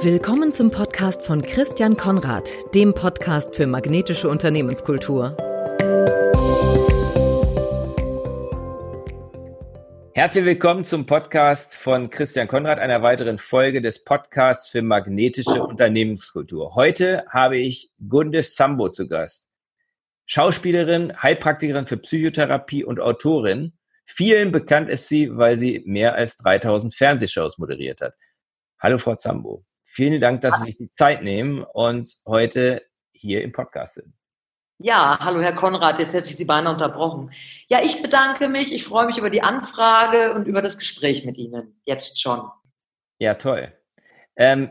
[0.00, 5.36] Willkommen zum Podcast von Christian Konrad, dem Podcast für magnetische Unternehmenskultur.
[10.14, 16.76] Herzlich willkommen zum Podcast von Christian Konrad, einer weiteren Folge des Podcasts für magnetische Unternehmenskultur.
[16.76, 19.50] Heute habe ich Gundes Zambo zu Gast.
[20.26, 23.72] Schauspielerin, Heilpraktikerin für Psychotherapie und Autorin.
[24.04, 28.14] Vielen bekannt ist sie, weil sie mehr als 3000 Fernsehshows moderiert hat.
[28.78, 29.64] Hallo, Frau Zambo.
[29.90, 34.12] Vielen Dank, dass Sie sich die Zeit nehmen und heute hier im Podcast sind.
[34.76, 37.32] Ja, hallo Herr Konrad, jetzt hätte ich Sie beinahe unterbrochen.
[37.68, 41.38] Ja, ich bedanke mich, ich freue mich über die Anfrage und über das Gespräch mit
[41.38, 42.42] Ihnen, jetzt schon.
[43.18, 43.72] Ja, toll.
[44.36, 44.70] Ähm,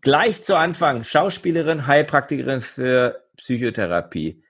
[0.00, 4.42] gleich zu Anfang, Schauspielerin, Heilpraktikerin für Psychotherapie.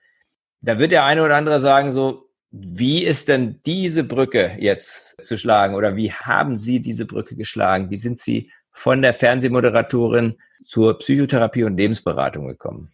[0.61, 5.37] Da wird der eine oder andere sagen, so, wie ist denn diese Brücke jetzt zu
[5.37, 7.89] schlagen oder wie haben Sie diese Brücke geschlagen?
[7.89, 12.89] Wie sind Sie von der Fernsehmoderatorin zur Psychotherapie und Lebensberatung gekommen?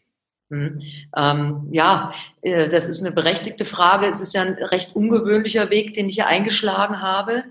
[0.49, 0.81] Mhm.
[1.15, 4.07] Ähm, ja, äh, das ist eine berechtigte Frage.
[4.07, 7.43] Es ist ja ein recht ungewöhnlicher Weg, den ich hier eingeschlagen habe.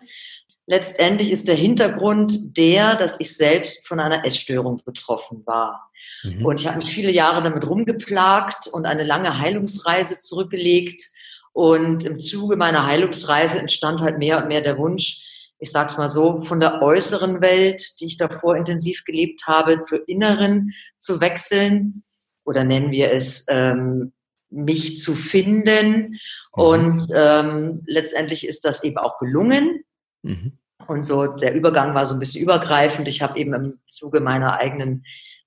[0.69, 5.93] Letztendlich ist der Hintergrund der, dass ich selbst von einer Essstörung betroffen war.
[6.25, 6.45] Mhm.
[6.45, 11.05] Und ich habe mich viele Jahre damit rumgeplagt und eine lange Heilungsreise zurückgelegt.
[11.53, 15.23] Und im Zuge meiner Heilungsreise entstand halt mehr und mehr der Wunsch,
[15.59, 19.81] ich sage es mal so, von der äußeren Welt, die ich davor intensiv gelebt habe,
[19.81, 22.03] zur inneren zu wechseln
[22.45, 24.13] oder nennen wir es ähm,
[24.51, 25.99] mich zu finden.
[25.99, 26.19] Mhm.
[26.51, 29.83] Und ähm, letztendlich ist das eben auch gelungen.
[30.23, 30.59] Mhm.
[30.87, 33.09] Und so der Übergang war so ein bisschen übergreifend.
[33.09, 35.05] Ich habe eben im Zuge meiner eigenen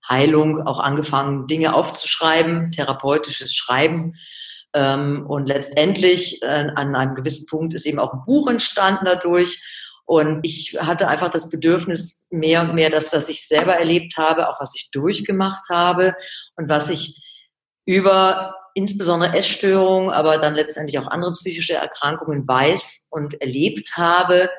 [0.08, 4.16] Heilung auch angefangen, Dinge aufzuschreiben, therapeutisches Schreiben.
[4.74, 9.64] Ähm, und letztendlich äh, an einem gewissen Punkt ist eben auch ein Buch entstanden dadurch.
[10.10, 14.50] Und ich hatte einfach das Bedürfnis, mehr und mehr das, was ich selber erlebt habe,
[14.50, 16.16] auch was ich durchgemacht habe
[16.56, 17.22] und was ich
[17.86, 24.50] über insbesondere Essstörungen, aber dann letztendlich auch andere psychische Erkrankungen weiß und erlebt habe,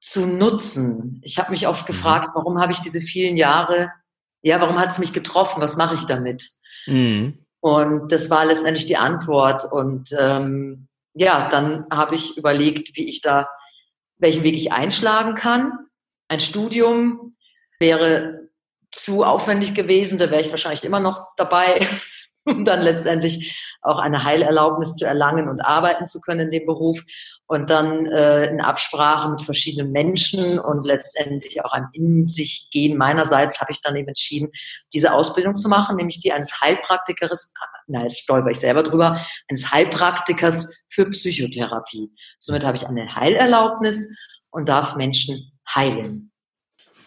[0.00, 1.20] zu nutzen.
[1.24, 1.92] Ich habe mich oft mhm.
[1.92, 3.90] gefragt, warum habe ich diese vielen Jahre,
[4.42, 5.60] ja, warum hat es mich getroffen?
[5.60, 6.48] Was mache ich damit?
[6.86, 7.44] Mhm.
[7.58, 9.64] Und das war letztendlich die Antwort.
[9.68, 13.48] Und ähm, ja, dann habe ich überlegt, wie ich da
[14.18, 15.72] welchen Weg ich einschlagen kann.
[16.28, 17.30] Ein Studium
[17.78, 18.48] wäre
[18.92, 21.86] zu aufwendig gewesen, da wäre ich wahrscheinlich immer noch dabei,
[22.44, 27.02] um dann letztendlich auch eine Heilerlaubnis zu erlangen und arbeiten zu können in dem Beruf.
[27.48, 32.96] Und dann äh, in Absprache mit verschiedenen Menschen und letztendlich auch ein In sich gehen
[32.96, 34.50] meinerseits habe ich dann eben entschieden,
[34.92, 37.52] diese Ausbildung zu machen, nämlich die eines Heilpraktikers,
[37.86, 42.10] na, jetzt stolper ich selber drüber, eines Heilpraktikers für Psychotherapie.
[42.38, 44.16] Somit habe ich eine Heilerlaubnis
[44.50, 46.32] und darf Menschen heilen.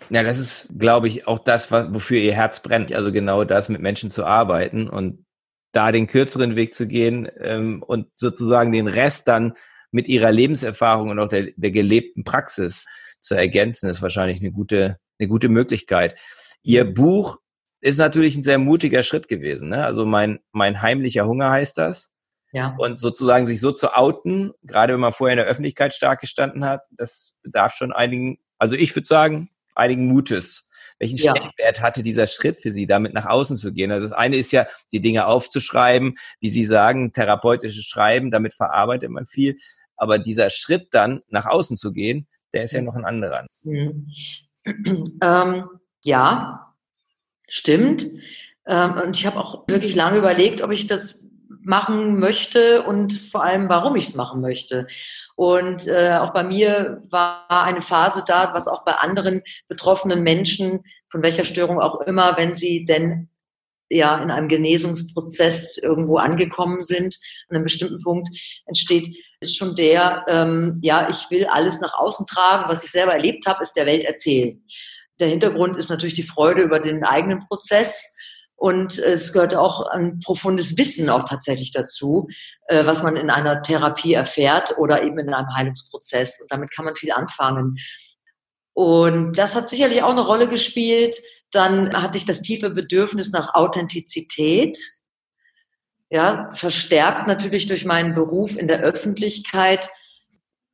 [0.10, 2.92] Ja, das ist, glaube ich, auch das, wofür ihr Herz brennt.
[2.92, 5.26] Also genau das, mit Menschen zu arbeiten und
[5.72, 9.54] da den kürzeren Weg zu gehen ähm, und sozusagen den Rest dann
[9.92, 12.86] mit ihrer Lebenserfahrung und auch der, der gelebten Praxis
[13.20, 16.20] zu ergänzen, ist wahrscheinlich eine gute, eine gute Möglichkeit.
[16.64, 17.38] Ihr Buch
[17.82, 19.70] ist natürlich ein sehr mutiger Schritt gewesen.
[19.70, 19.86] Ne?
[19.86, 22.12] Also mein, mein heimlicher Hunger heißt das.
[22.52, 22.76] Ja.
[22.80, 26.66] Und sozusagen sich so zu outen, gerade wenn man vorher in der Öffentlichkeit stark gestanden
[26.66, 30.70] hat, das bedarf schon einigen, also ich würde sagen, einigen Mutes.
[30.98, 31.32] Welchen ja.
[31.32, 33.92] Stellenwert hatte dieser Schritt für Sie, damit nach außen zu gehen?
[33.92, 39.10] Also das eine ist ja, die Dinge aufzuschreiben, wie Sie sagen, therapeutisches Schreiben, damit verarbeitet
[39.10, 39.58] man viel.
[39.96, 43.46] Aber dieser Schritt dann nach außen zu gehen, der ist ja noch ein anderer.
[43.64, 44.08] Mhm.
[45.22, 45.70] Ähm,
[46.04, 46.69] ja,
[47.50, 48.06] Stimmt.
[48.68, 51.26] Ähm, und ich habe auch wirklich lange überlegt, ob ich das
[51.62, 54.88] machen möchte und vor allem, warum ich es machen möchte.
[55.36, 60.84] Und äh, auch bei mir war eine Phase da, was auch bei anderen betroffenen Menschen,
[61.10, 63.30] von welcher Störung auch immer, wenn sie denn
[63.90, 67.18] ja in einem Genesungsprozess irgendwo angekommen sind,
[67.50, 68.30] an einem bestimmten Punkt
[68.66, 73.14] entsteht, ist schon der, ähm, ja, ich will alles nach außen tragen, was ich selber
[73.14, 74.62] erlebt habe, ist der Welt erzählen.
[75.20, 78.16] Der Hintergrund ist natürlich die Freude über den eigenen Prozess.
[78.56, 82.28] Und es gehört auch ein profundes Wissen auch tatsächlich dazu,
[82.68, 86.42] äh, was man in einer Therapie erfährt oder eben in einem Heilungsprozess.
[86.42, 87.78] Und damit kann man viel anfangen.
[88.74, 91.16] Und das hat sicherlich auch eine Rolle gespielt.
[91.52, 94.78] Dann hatte ich das tiefe Bedürfnis nach Authentizität.
[96.10, 99.90] Ja, verstärkt natürlich durch meinen Beruf in der Öffentlichkeit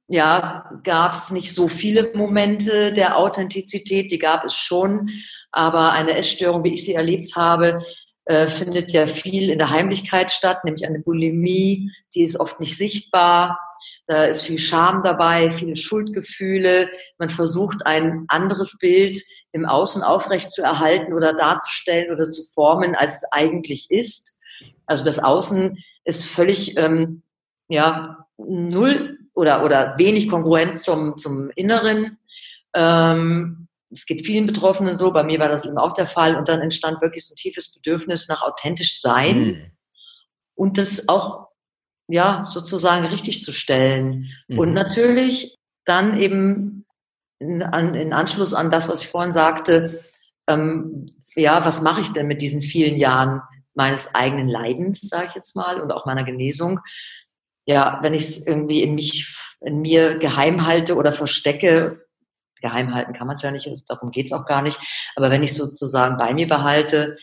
[0.07, 5.09] ja, gab es nicht so viele Momente der Authentizität, die gab es schon,
[5.51, 7.83] aber eine Essstörung, wie ich sie erlebt habe,
[8.25, 12.77] äh, findet ja viel in der Heimlichkeit statt, nämlich eine Bulimie, die ist oft nicht
[12.77, 13.59] sichtbar
[14.07, 16.89] Da ist viel Scham dabei, viele Schuldgefühle.
[17.17, 19.19] Man versucht ein anderes Bild
[19.51, 24.37] im Außen aufrecht zu erhalten oder darzustellen oder zu formen, als es eigentlich ist.
[24.85, 27.23] Also das Außen ist völlig ähm,
[27.67, 32.17] ja null oder oder wenig kongruent zum zum Inneren.
[32.73, 36.47] Ähm, es geht vielen Betroffenen so, bei mir war das eben auch der Fall und
[36.49, 39.71] dann entstand wirklich so ein tiefes Bedürfnis nach authentisch sein mhm.
[40.55, 41.47] und das auch
[42.07, 44.59] ja sozusagen richtig zu stellen mhm.
[44.59, 46.85] und natürlich dann eben
[47.39, 50.03] in, an, in, Anschluss an das, was ich vorhin sagte,
[50.47, 51.05] ähm,
[51.35, 53.41] ja, was mache ich denn mit diesen vielen Jahren
[53.73, 56.79] meines eigenen Leidens, sage ich jetzt mal, und auch meiner Genesung?
[57.65, 62.05] Ja, wenn ich es irgendwie in mich, in mir geheim halte oder verstecke,
[62.61, 64.79] geheim halten kann man es ja nicht, darum geht es auch gar nicht.
[65.15, 67.15] Aber wenn ich sozusagen bei mir behalte,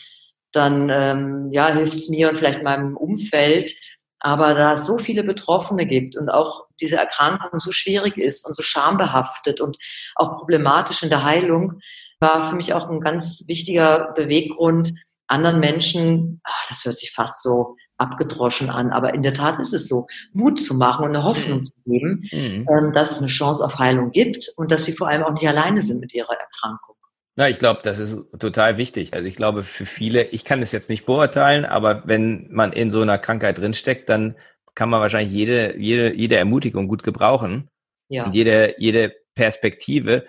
[0.52, 3.72] dann ähm, ja, hilft es mir und vielleicht meinem Umfeld.
[4.20, 8.54] Aber da es so viele Betroffene gibt und auch diese Erkrankung so schwierig ist und
[8.54, 9.76] so schambehaftet und
[10.14, 11.80] auch problematisch in der Heilung,
[12.20, 14.92] war für mich auch ein ganz wichtiger Beweggrund,
[15.26, 19.72] anderen Menschen, ach, das hört sich fast so abgedroschen an, aber in der Tat ist
[19.72, 21.64] es so, Mut zu machen und eine Hoffnung mhm.
[21.64, 22.68] zu geben, mhm.
[22.68, 25.48] ähm, dass es eine Chance auf Heilung gibt und dass sie vor allem auch nicht
[25.48, 26.96] alleine sind mit ihrer Erkrankung.
[27.36, 29.14] Na, ich glaube, das ist total wichtig.
[29.14, 32.90] Also ich glaube, für viele, ich kann es jetzt nicht beurteilen, aber wenn man in
[32.90, 34.36] so einer Krankheit drinsteckt, dann
[34.74, 37.70] kann man wahrscheinlich jede, jede, jede Ermutigung gut gebrauchen.
[38.08, 38.26] Ja.
[38.26, 40.26] Und jede, jede Perspektive.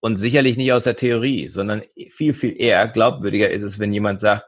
[0.00, 4.20] Und sicherlich nicht aus der Theorie, sondern viel, viel eher glaubwürdiger ist es, wenn jemand
[4.20, 4.44] sagt,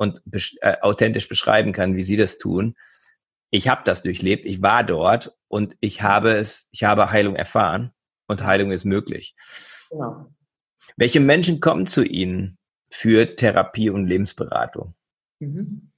[0.00, 2.74] und besch äh, authentisch beschreiben kann, wie Sie das tun.
[3.50, 7.92] Ich habe das durchlebt, ich war dort und ich habe es, ich habe Heilung erfahren
[8.26, 9.34] und Heilung ist möglich.
[9.90, 10.32] Genau.
[10.96, 12.56] Welche Menschen kommen zu Ihnen
[12.90, 14.94] für Therapie und Lebensberatung?
[15.38, 15.92] Mhm.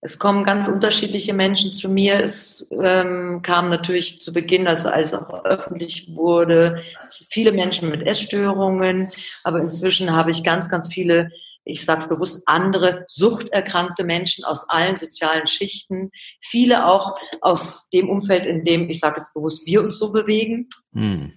[0.00, 2.22] Es kommen ganz unterschiedliche Menschen zu mir.
[2.22, 6.82] Es ähm, kam natürlich zu Beginn, also als auch öffentlich wurde,
[7.30, 9.10] viele Menschen mit Essstörungen,
[9.44, 11.30] aber inzwischen habe ich ganz, ganz viele
[11.64, 18.08] ich sage es bewusst, andere suchterkrankte Menschen aus allen sozialen Schichten, viele auch aus dem
[18.08, 21.32] Umfeld, in dem, ich sage jetzt bewusst, wir uns so bewegen, hm.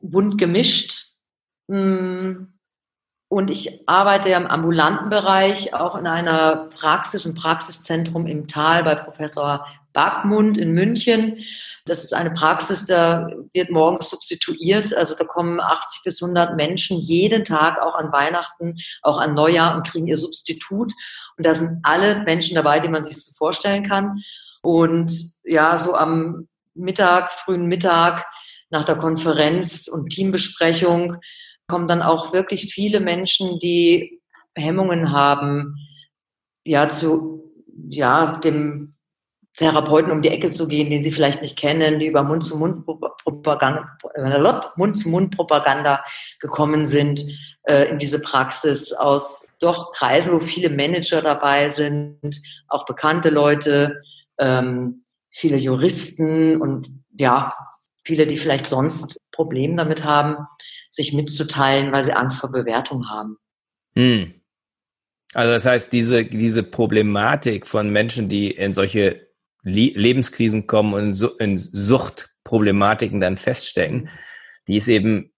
[0.00, 1.12] bunt gemischt.
[1.70, 2.52] Hm.
[3.28, 8.84] Und ich arbeite ja im ambulanten Bereich, auch in einer Praxis, im Praxiszentrum im Tal
[8.84, 11.38] bei Professor Backmund in München.
[11.86, 14.94] Das ist eine Praxis, da wird morgens substituiert.
[14.94, 19.74] Also da kommen 80 bis 100 Menschen jeden Tag, auch an Weihnachten, auch an Neujahr
[19.74, 20.92] und kriegen ihr Substitut.
[21.38, 24.20] Und da sind alle Menschen dabei, die man sich so vorstellen kann.
[24.60, 25.12] Und
[25.44, 28.26] ja, so am Mittag, frühen Mittag,
[28.68, 31.16] nach der Konferenz und Teambesprechung
[31.68, 34.20] kommen dann auch wirklich viele Menschen, die
[34.54, 35.76] Hemmungen haben,
[36.64, 37.54] ja, zu,
[37.88, 38.95] ja, dem
[39.56, 43.98] Therapeuten um die Ecke zu gehen, den sie vielleicht nicht kennen, die über Mund-zu-Mund-Propaganda
[44.76, 45.36] Mund
[46.38, 47.24] gekommen sind
[47.66, 54.02] äh, in diese Praxis aus doch Kreisen, wo viele Manager dabei sind, auch bekannte Leute,
[54.38, 57.52] ähm, viele Juristen und ja,
[58.04, 60.36] viele, die vielleicht sonst Probleme damit haben,
[60.90, 63.36] sich mitzuteilen, weil sie Angst vor Bewertung haben.
[63.96, 64.34] Hm.
[65.34, 69.26] Also das heißt, diese, diese Problematik von Menschen, die in solche
[69.68, 74.08] Le Lebenskrisen kommen und in Suchtproblematiken dann feststecken,
[74.68, 75.32] die ist eben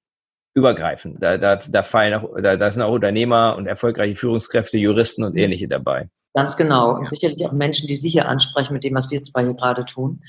[0.54, 1.22] übergreifend.
[1.22, 5.36] Da, da, da fallen auch, da, da sind auch Unternehmer und erfolgreiche Führungskräfte, Juristen und
[5.36, 6.10] ähnliche dabei.
[6.34, 6.96] Ganz genau.
[6.96, 9.86] Und sicherlich auch Menschen, die Sie hier ansprechen mit dem, was wir zwei hier gerade
[9.86, 10.22] tun.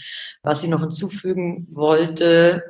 [0.43, 2.63] Was ich noch hinzufügen wollte,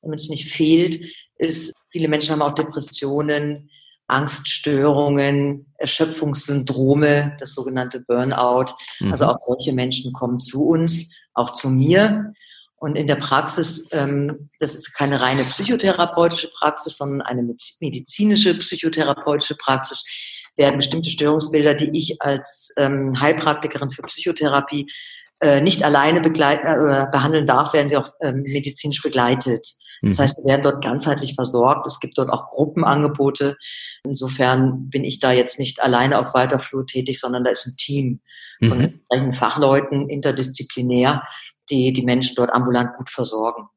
[0.00, 1.00] damit es nicht fehlt,
[1.36, 3.70] ist, viele Menschen haben auch Depressionen,
[4.06, 8.72] Angststörungen, Erschöpfungssyndrome, das sogenannte Burnout.
[9.00, 9.12] Mhm.
[9.12, 12.32] Also auch solche Menschen kommen zu uns, auch zu mir.
[12.76, 17.42] Und in der Praxis, ähm, das ist keine reine psychotherapeutische Praxis, sondern eine
[17.80, 20.04] medizinische psychotherapeutische Praxis,
[20.56, 24.86] werden bestimmte Störungsbilder, die ich als ähm, Heilpraktikerin für Psychotherapie
[25.42, 29.66] äh, nicht alleine begleiten äh, behandeln darf, werden sie auch ähm, medizinisch begleitet.
[30.00, 30.22] Das mhm.
[30.22, 31.84] heißt, wir werden dort ganzheitlich versorgt.
[31.86, 33.56] Es gibt dort auch Gruppenangebote.
[34.04, 37.76] Insofern bin ich da jetzt nicht alleine auf weiter Flur tätig, sondern da ist ein
[37.76, 38.20] Team
[38.60, 38.84] von mhm.
[38.84, 41.24] entsprechenden Fachleuten, interdisziplinär,
[41.70, 43.68] die die Menschen dort ambulant gut versorgen.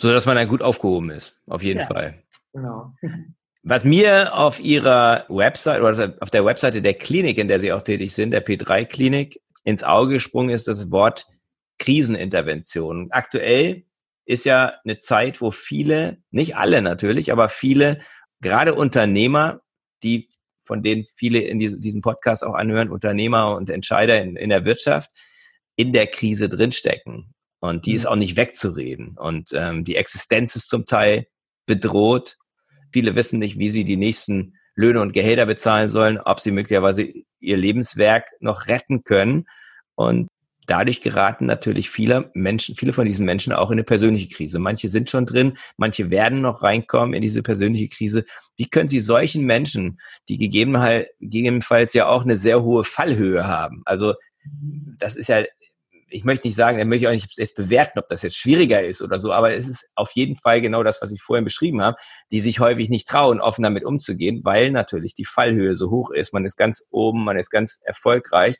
[0.00, 2.22] So dass man da gut aufgehoben ist, auf jeden ja, Fall.
[2.52, 2.92] Genau.
[3.62, 7.82] Was mir auf Ihrer Website oder auf der Webseite der Klinik, in der Sie auch
[7.82, 9.38] tätig sind, der P3-Klinik,
[9.70, 11.26] ins Auge gesprungen ist das Wort
[11.78, 13.10] Krisenintervention.
[13.10, 13.84] Aktuell
[14.26, 17.98] ist ja eine Zeit, wo viele, nicht alle natürlich, aber viele,
[18.40, 19.60] gerade Unternehmer,
[20.02, 20.28] die
[20.62, 25.10] von denen viele in diesem Podcast auch anhören, Unternehmer und Entscheider in, in der Wirtschaft,
[25.74, 27.34] in der Krise drinstecken.
[27.60, 27.96] Und die mhm.
[27.96, 29.16] ist auch nicht wegzureden.
[29.18, 31.26] Und ähm, die Existenz ist zum Teil
[31.66, 32.36] bedroht.
[32.92, 37.06] Viele wissen nicht, wie sie die nächsten Löhne und Gehälter bezahlen sollen, ob sie möglicherweise
[37.40, 39.46] ihr Lebenswerk noch retten können.
[39.94, 40.28] Und
[40.66, 44.58] dadurch geraten natürlich viele Menschen, viele von diesen Menschen auch in eine persönliche Krise.
[44.58, 48.24] Manche sind schon drin, manche werden noch reinkommen in diese persönliche Krise.
[48.56, 49.98] Wie können Sie solchen Menschen,
[50.28, 54.14] die gegebenenfalls ja auch eine sehr hohe Fallhöhe haben, also
[54.98, 55.42] das ist ja
[56.10, 59.00] ich möchte nicht sagen, da möchte auch nicht jetzt bewerten, ob das jetzt schwieriger ist
[59.00, 61.96] oder so, aber es ist auf jeden Fall genau das, was ich vorhin beschrieben habe,
[62.30, 66.32] die sich häufig nicht trauen, offen damit umzugehen, weil natürlich die Fallhöhe so hoch ist.
[66.32, 68.56] Man ist ganz oben, man ist ganz erfolgreich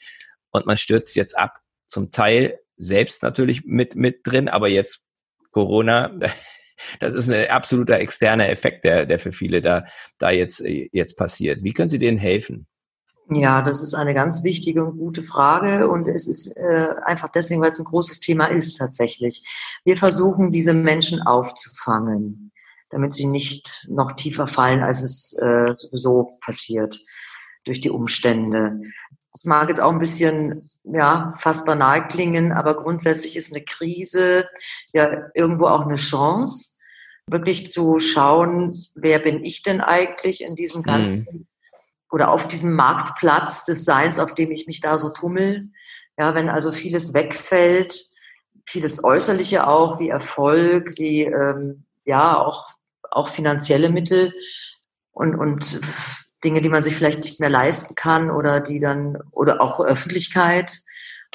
[0.50, 1.58] und man stürzt jetzt ab.
[1.86, 5.02] Zum Teil selbst natürlich mit, mit drin, aber jetzt
[5.50, 6.12] Corona,
[7.00, 9.84] das ist ein absoluter externer Effekt, der, der für viele da,
[10.18, 11.62] da jetzt, jetzt passiert.
[11.62, 12.66] Wie können Sie denen helfen?
[13.32, 17.60] Ja, das ist eine ganz wichtige und gute Frage und es ist äh, einfach deswegen,
[17.60, 19.44] weil es ein großes Thema ist tatsächlich.
[19.84, 22.50] Wir versuchen, diese Menschen aufzufangen,
[22.90, 26.98] damit sie nicht noch tiefer fallen, als es äh, sowieso passiert
[27.64, 28.76] durch die Umstände.
[29.32, 34.48] Das mag jetzt auch ein bisschen, ja, fast banal klingen, aber grundsätzlich ist eine Krise
[34.92, 36.74] ja irgendwo auch eine Chance,
[37.28, 41.46] wirklich zu schauen, wer bin ich denn eigentlich in diesem ganzen mhm
[42.10, 45.70] oder auf diesem Marktplatz des Seins, auf dem ich mich da so tummel.
[46.18, 47.98] Ja, wenn also vieles wegfällt,
[48.66, 52.68] vieles Äußerliche auch, wie Erfolg, wie ähm, ja auch,
[53.10, 54.32] auch finanzielle Mittel
[55.12, 55.80] und, und
[56.44, 60.78] Dinge, die man sich vielleicht nicht mehr leisten kann oder die dann, oder auch Öffentlichkeit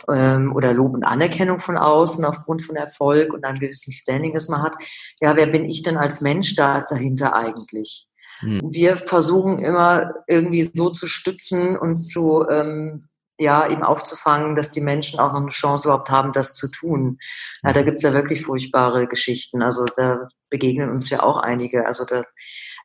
[0.10, 4.50] ähm, oder Lob und Anerkennung von außen aufgrund von Erfolg und einem gewissen Standing, das
[4.50, 4.76] man hat.
[5.22, 8.08] Ja, wer bin ich denn als Mensch da dahinter eigentlich?
[8.42, 8.62] Mhm.
[8.72, 14.82] Wir versuchen immer irgendwie so zu stützen und zu, ähm, ja, eben aufzufangen, dass die
[14.82, 17.18] Menschen auch noch eine Chance überhaupt haben, das zu tun.
[17.64, 17.88] Ja, da hm.
[17.88, 19.62] gibt's ja wirklich furchtbare Geschichten.
[19.62, 21.86] Also da begegnen uns ja auch einige.
[21.86, 22.24] Also da,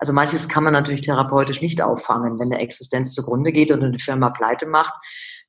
[0.00, 2.38] also manches kann man natürlich therapeutisch nicht auffangen.
[2.38, 4.94] Wenn eine Existenz zugrunde geht und eine Firma pleite macht,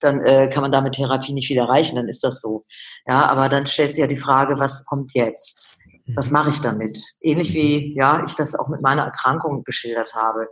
[0.01, 2.63] dann äh, kann man damit Therapie nicht wieder erreichen, dann ist das so.
[3.07, 5.77] Ja, aber dann stellt sich ja die Frage, was kommt jetzt?
[6.07, 7.15] Was mache ich damit?
[7.21, 10.47] Ähnlich wie ja, ich das auch mit meiner Erkrankung geschildert habe.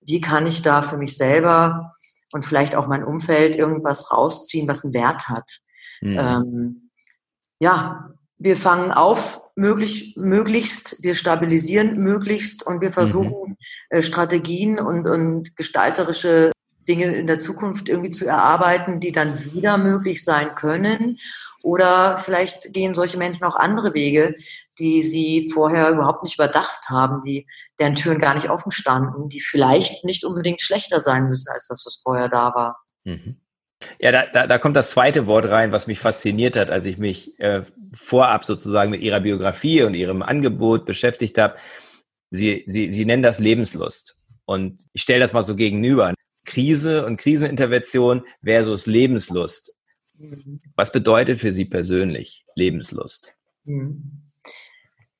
[0.00, 1.90] Wie kann ich da für mich selber
[2.32, 5.58] und vielleicht auch mein Umfeld irgendwas rausziehen, was einen Wert hat?
[6.00, 6.18] Mhm.
[6.18, 6.90] Ähm,
[7.58, 13.56] ja, wir fangen auf, möglich, möglichst, wir stabilisieren möglichst und wir versuchen mhm.
[13.88, 16.52] äh, Strategien und, und gestalterische
[16.88, 21.18] Dinge in der Zukunft irgendwie zu erarbeiten, die dann wieder möglich sein können.
[21.62, 24.36] Oder vielleicht gehen solche Menschen auch andere Wege,
[24.78, 27.46] die sie vorher überhaupt nicht überdacht haben, die,
[27.78, 31.82] deren Türen gar nicht offen standen, die vielleicht nicht unbedingt schlechter sein müssen als das,
[31.84, 32.76] was vorher da war.
[33.04, 33.40] Mhm.
[33.98, 36.98] Ja, da, da, da kommt das zweite Wort rein, was mich fasziniert hat, als ich
[36.98, 37.62] mich äh,
[37.94, 41.56] vorab sozusagen mit Ihrer Biografie und Ihrem Angebot beschäftigt habe.
[42.30, 44.18] Sie, Sie, Sie nennen das Lebenslust.
[44.44, 46.14] Und ich stelle das mal so gegenüber.
[46.46, 49.74] Krise und Krisenintervention versus Lebenslust.
[50.18, 50.60] Mhm.
[50.76, 53.36] Was bedeutet für Sie persönlich Lebenslust?
[53.64, 54.22] Mhm.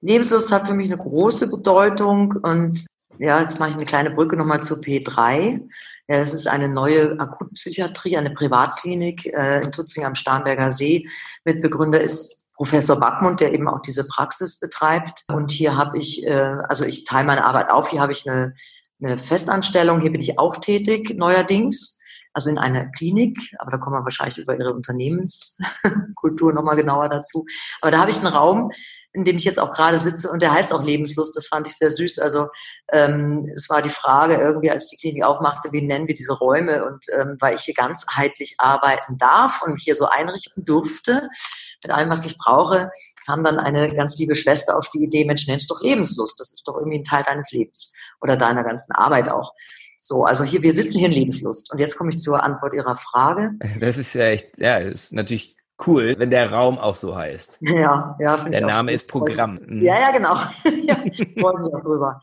[0.01, 2.87] Lebenslust hat für mich eine große Bedeutung und
[3.19, 5.61] ja, jetzt mache ich eine kleine Brücke nochmal zur P3.
[6.09, 11.09] Ja, das ist eine neue Akutpsychiatrie, eine Privatklinik äh, in Tutzing am Starnberger See.
[11.45, 15.25] Mitbegründer ist Professor Backmund, der eben auch diese Praxis betreibt.
[15.29, 18.53] Und hier habe ich, äh, also ich teile meine Arbeit auf, hier habe ich eine,
[19.03, 22.01] eine Festanstellung, hier bin ich auch tätig neuerdings
[22.37, 27.47] also in einer Klinik, aber da kommen wir wahrscheinlich über Ihre Unternehmenskultur nochmal genauer dazu.
[27.81, 28.71] Aber da habe ich einen Raum,
[29.15, 31.35] in dem ich jetzt auch gerade sitze und der heißt auch Lebenslust.
[31.35, 32.19] Das fand ich sehr süß.
[32.19, 32.49] Also
[32.93, 36.85] ähm, es war die Frage irgendwie, als die Klinik aufmachte, wie nennen wir diese Räume?
[36.85, 41.31] Und ähm, weil ich hier ganzheitlich arbeiten darf und mich hier so einrichten durfte,
[41.87, 42.91] mit allem, was ich brauche,
[43.25, 46.41] kam dann eine ganz liebe Schwester auf die Idee, Mensch, nenn's doch Lebenslust.
[46.41, 49.53] Das ist doch irgendwie ein Teil deines Lebens oder deiner ganzen Arbeit auch.
[50.01, 51.73] So, also hier, wir sitzen hier in Lebenslust.
[51.73, 53.53] Und jetzt komme ich zur Antwort Ihrer Frage.
[53.81, 57.59] Das ist ja echt, ja, ist natürlich cool, wenn der Raum auch so heißt.
[57.61, 58.65] Ja, ja, finde ich.
[58.65, 59.61] Der Name ist Programm.
[59.65, 59.83] Mhm.
[59.83, 60.35] Ja, ja, genau.
[60.87, 60.97] ja,
[61.39, 62.21] freuen wir drüber.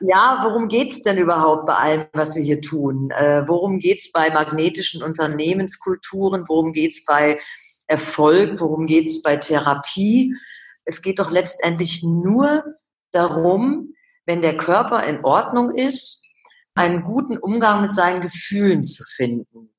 [0.00, 3.10] Ja, worum geht's denn überhaupt bei allem, was wir hier tun?
[3.10, 6.44] Äh, worum geht's bei magnetischen Unternehmenskulturen?
[6.48, 7.38] Worum geht's bei
[7.86, 8.60] Erfolg?
[8.60, 10.34] Worum geht's bei Therapie?
[10.84, 12.64] Es geht doch letztendlich nur
[13.12, 16.24] darum, wenn der Körper in Ordnung ist,
[16.74, 19.72] einen guten Umgang mit seinen Gefühlen zu finden.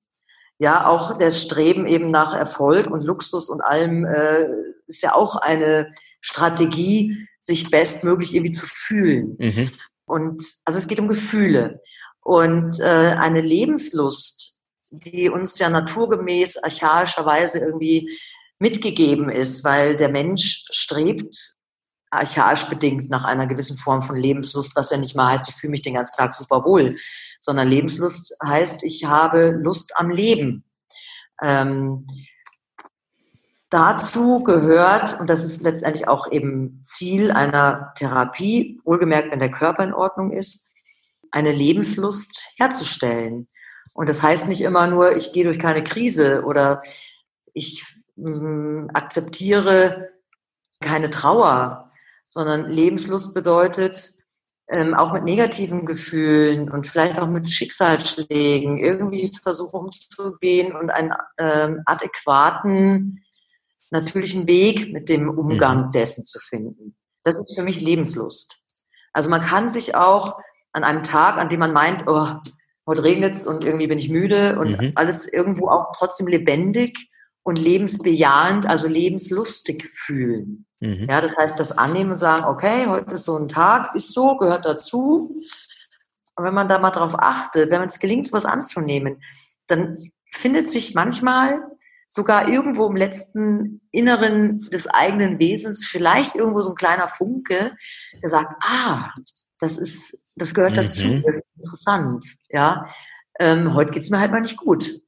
[0.60, 4.48] Ja, auch das Streben eben nach Erfolg und Luxus und allem äh,
[4.88, 9.38] ist ja auch eine Strategie, sich bestmöglich irgendwie zu fühlen.
[9.40, 9.72] Mhm.
[10.06, 11.82] Und also es geht um Gefühle
[12.22, 14.57] und äh, eine Lebenslust,
[14.91, 18.10] die uns ja naturgemäß archaischerweise irgendwie
[18.60, 21.58] mitgegeben ist, weil der Mensch strebt
[22.10, 25.72] archaisch bedingt nach einer gewissen Form von Lebenslust, was ja nicht mal heißt, ich fühle
[25.72, 26.96] mich den ganzen Tag super wohl,
[27.39, 30.63] sondern Lebenslust heißt, ich habe Lust am Leben.
[31.41, 32.08] Ähm,
[33.70, 39.84] dazu gehört, und das ist letztendlich auch eben Ziel einer Therapie, wohlgemerkt, wenn der Körper
[39.84, 40.75] in Ordnung ist,
[41.32, 43.48] eine Lebenslust herzustellen.
[43.94, 46.82] Und das heißt nicht immer nur, ich gehe durch keine Krise oder
[47.53, 47.84] ich
[48.15, 50.10] mh, akzeptiere
[50.82, 51.89] keine Trauer,
[52.27, 54.13] sondern Lebenslust bedeutet,
[54.70, 61.13] ähm, auch mit negativen Gefühlen und vielleicht auch mit Schicksalsschlägen irgendwie versuchen umzugehen und einen
[61.38, 63.24] ähm, adäquaten,
[63.91, 65.91] natürlichen Weg mit dem Umgang mhm.
[65.94, 66.98] dessen zu finden.
[67.24, 68.60] Das ist für mich Lebenslust.
[69.13, 70.38] Also man kann sich auch
[70.74, 72.27] an einem Tag, an dem man meint, oh,
[72.88, 74.91] heute regnet es und irgendwie bin ich müde und mhm.
[74.96, 77.10] alles irgendwo auch trotzdem lebendig
[77.44, 80.65] und lebensbejahend, also lebenslustig fühlen.
[80.79, 81.08] Mhm.
[81.10, 84.38] Ja, das heißt, das Annehmen und sagen, okay, heute ist so ein Tag, ist so,
[84.38, 85.41] gehört dazu.
[86.36, 89.22] Und wenn man da mal drauf achtet, wenn man es gelingt, was anzunehmen,
[89.67, 89.98] dann
[90.34, 91.62] findet sich manchmal
[92.08, 97.75] sogar irgendwo im letzten Inneren des eigenen Wesens vielleicht irgendwo so ein kleiner Funke,
[98.22, 99.12] der sagt, ah,
[99.60, 100.75] das ist, das gehört mhm.
[100.75, 102.88] dazu, das ist interessant, ja.
[103.39, 105.01] Ähm, heute geht's mir halt mal nicht gut.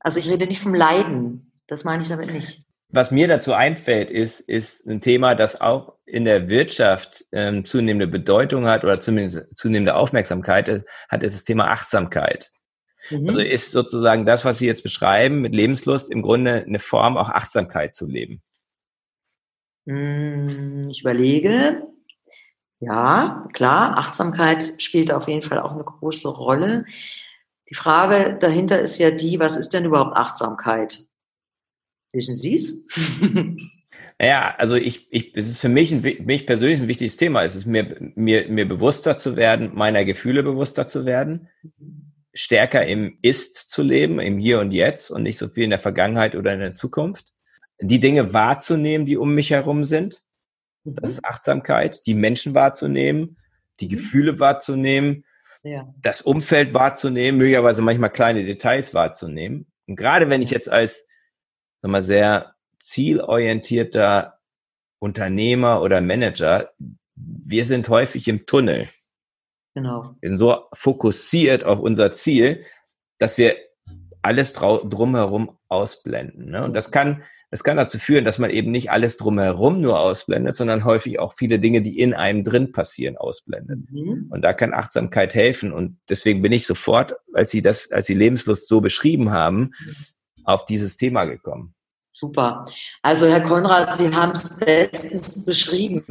[0.00, 2.64] Also ich rede nicht vom Leiden, das meine ich damit nicht.
[2.90, 8.06] Was mir dazu einfällt, ist, ist ein Thema, das auch in der Wirtschaft ähm, zunehmende
[8.06, 12.50] Bedeutung hat oder zumindest zunehmende Aufmerksamkeit hat, ist das Thema Achtsamkeit.
[13.10, 13.26] Mhm.
[13.26, 17.28] Also ist sozusagen das, was Sie jetzt beschreiben mit Lebenslust, im Grunde eine Form, auch
[17.28, 18.42] Achtsamkeit zu leben.
[19.86, 21.82] Hm, ich überlege.
[22.80, 26.84] Ja, klar, Achtsamkeit spielt auf jeden Fall auch eine große Rolle.
[27.68, 31.06] Die Frage dahinter ist ja die, was ist denn überhaupt Achtsamkeit?
[32.12, 32.86] Wissen Sie es?
[34.20, 37.44] Naja, also ich, ich, es ist für mich, ein, mich persönlich ein wichtiges Thema.
[37.44, 41.48] Es ist mir, mir, mir bewusster zu werden, meiner Gefühle bewusster zu werden,
[42.34, 45.78] stärker im Ist zu leben, im Hier und Jetzt und nicht so viel in der
[45.78, 47.32] Vergangenheit oder in der Zukunft.
[47.80, 50.22] Die Dinge wahrzunehmen, die um mich herum sind.
[50.96, 52.06] Das ist Achtsamkeit.
[52.06, 53.36] Die Menschen wahrzunehmen,
[53.80, 53.90] die mhm.
[53.90, 55.24] Gefühle wahrzunehmen,
[55.62, 55.92] ja.
[56.00, 59.70] das Umfeld wahrzunehmen, möglicherweise manchmal kleine Details wahrzunehmen.
[59.86, 61.06] Und gerade wenn ich jetzt als
[61.82, 64.38] sag mal, sehr zielorientierter
[65.00, 66.70] Unternehmer oder Manager,
[67.14, 68.88] wir sind häufig im Tunnel.
[69.74, 70.16] Genau.
[70.20, 72.64] Wir sind so fokussiert auf unser Ziel,
[73.18, 73.56] dass wir
[74.28, 76.50] alles drumherum ausblenden.
[76.50, 76.62] Ne?
[76.62, 80.54] Und das kann, das kann dazu führen, dass man eben nicht alles drumherum nur ausblendet,
[80.54, 83.90] sondern häufig auch viele Dinge, die in einem drin passieren, ausblendet.
[83.90, 84.28] Mhm.
[84.30, 85.72] Und da kann Achtsamkeit helfen.
[85.72, 89.70] Und deswegen bin ich sofort, als Sie das, als Sie Lebenslust so beschrieben haben,
[90.44, 91.74] auf dieses Thema gekommen.
[92.12, 92.66] Super.
[93.00, 96.04] Also Herr Konrad, Sie haben es bestens beschrieben.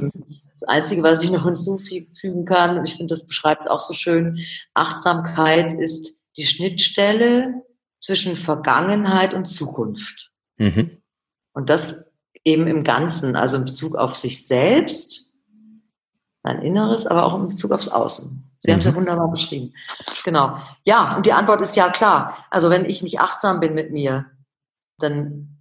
[0.60, 4.40] Das Einzige, was ich noch hinzufügen kann, ich finde, das beschreibt auch so schön,
[4.74, 7.62] Achtsamkeit ist die Schnittstelle
[8.08, 10.32] zwischen Vergangenheit und Zukunft.
[10.58, 11.02] Mhm.
[11.54, 12.10] Und das
[12.46, 15.34] eben im Ganzen, also in Bezug auf sich selbst,
[16.42, 18.50] sein Inneres, aber auch in Bezug aufs Außen.
[18.60, 18.74] Sie mhm.
[18.74, 19.74] haben es ja wunderbar beschrieben.
[20.24, 20.58] Genau.
[20.86, 22.46] Ja, und die Antwort ist ja klar.
[22.50, 24.28] Also wenn ich nicht achtsam bin mit mir,
[25.00, 25.58] dann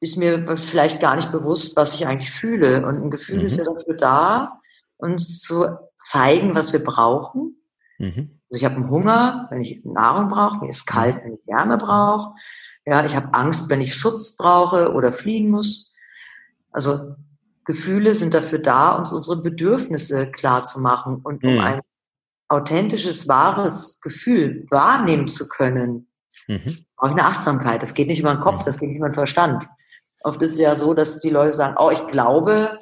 [0.00, 2.86] ist mir vielleicht gar nicht bewusst, was ich eigentlich fühle.
[2.86, 3.46] Und ein Gefühl mhm.
[3.46, 4.60] ist ja dafür da,
[4.96, 5.66] uns zu
[6.02, 7.56] zeigen, was wir brauchen.
[7.98, 8.39] Mhm.
[8.50, 11.78] Also ich habe einen Hunger, wenn ich Nahrung brauche, mir ist kalt, wenn ich Wärme
[11.78, 12.32] brauche.
[12.84, 15.94] Ja, ich habe Angst, wenn ich Schutz brauche oder fliehen muss.
[16.72, 17.14] Also
[17.64, 21.60] Gefühle sind dafür da, uns unsere Bedürfnisse klar zu machen und um mhm.
[21.60, 21.80] ein
[22.48, 26.08] authentisches, wahres Gefühl wahrnehmen zu können,
[26.48, 26.84] mhm.
[26.96, 27.82] brauche ich eine Achtsamkeit.
[27.82, 28.64] Das geht nicht über den Kopf, mhm.
[28.64, 29.68] das geht nicht über den Verstand.
[30.22, 32.80] Oft ist es ja so, dass die Leute sagen, oh, ich glaube,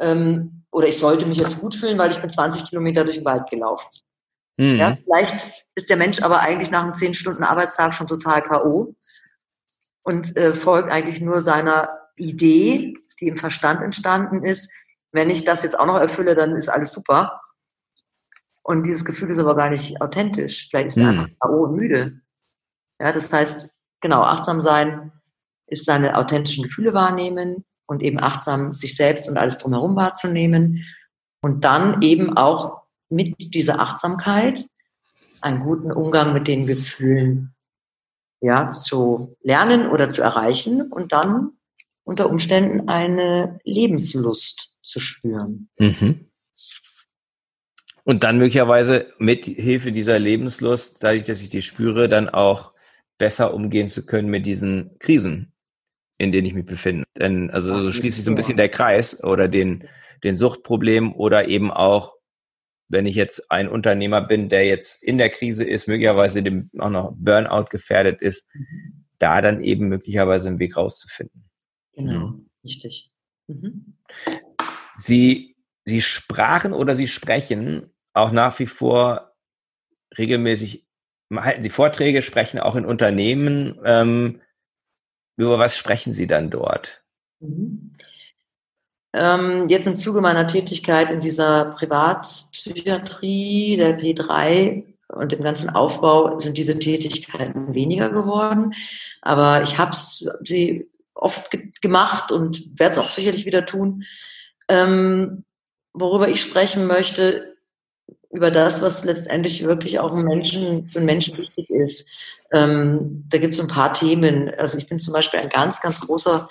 [0.00, 3.24] ähm, oder ich sollte mich jetzt gut fühlen, weil ich bin 20 Kilometer durch den
[3.26, 3.86] Wald gelaufen.
[4.56, 4.76] Mhm.
[4.76, 8.94] Ja, vielleicht ist der Mensch aber eigentlich nach einem 10 Stunden Arbeitstag schon total K.O.
[10.02, 14.72] und äh, folgt eigentlich nur seiner Idee, die im Verstand entstanden ist.
[15.12, 17.40] Wenn ich das jetzt auch noch erfülle, dann ist alles super.
[18.62, 20.68] Und dieses Gefühl ist aber gar nicht authentisch.
[20.70, 21.08] Vielleicht ist er mhm.
[21.10, 21.64] einfach K.O.
[21.64, 22.20] und müde.
[23.00, 23.68] Ja, das heißt,
[24.00, 25.12] genau, achtsam sein
[25.66, 30.84] ist seine authentischen Gefühle wahrnehmen und eben achtsam sich selbst und alles drumherum wahrzunehmen
[31.40, 34.64] und dann eben auch mit dieser Achtsamkeit
[35.40, 37.54] einen guten Umgang mit den Gefühlen
[38.40, 41.52] ja, zu lernen oder zu erreichen und dann
[42.04, 45.68] unter Umständen eine Lebenslust zu spüren.
[45.78, 46.30] Mhm.
[48.04, 52.72] Und dann möglicherweise mit Hilfe dieser Lebenslust, dadurch, dass ich die spüre, dann auch
[53.18, 55.52] besser umgehen zu können mit diesen Krisen,
[56.18, 57.04] in denen ich mich befinde.
[57.18, 59.88] Denn also so schließt sich so ein bisschen der Kreis oder den,
[60.22, 62.15] den Suchtproblem oder eben auch,
[62.88, 66.90] wenn ich jetzt ein Unternehmer bin, der jetzt in der Krise ist, möglicherweise dem auch
[66.90, 69.06] noch Burnout gefährdet ist, mhm.
[69.18, 71.48] da dann eben möglicherweise einen Weg rauszufinden.
[71.94, 72.50] Genau, mhm.
[72.64, 73.10] richtig.
[73.48, 73.96] Mhm.
[74.96, 79.36] Sie, Sie sprachen oder Sie sprechen auch nach wie vor
[80.16, 80.86] regelmäßig,
[81.34, 83.78] halten Sie Vorträge, sprechen auch in Unternehmen.
[83.84, 84.40] Ähm,
[85.36, 87.04] über was sprechen Sie dann dort?
[87.40, 87.95] Mhm.
[89.16, 96.38] Ähm, jetzt im Zuge meiner Tätigkeit in dieser Privatpsychiatrie, der P3 und dem ganzen Aufbau
[96.38, 98.74] sind diese Tätigkeiten weniger geworden.
[99.22, 99.96] Aber ich habe
[100.44, 104.04] sie oft ge gemacht und werde es auch sicherlich wieder tun.
[104.68, 105.44] Ähm,
[105.94, 107.54] worüber ich sprechen möchte,
[108.30, 112.06] über das, was letztendlich wirklich auch Menschen, für Menschen wichtig ist.
[112.52, 114.50] Ähm, da gibt es ein paar Themen.
[114.58, 116.48] Also ich bin zum Beispiel ein ganz, ganz großer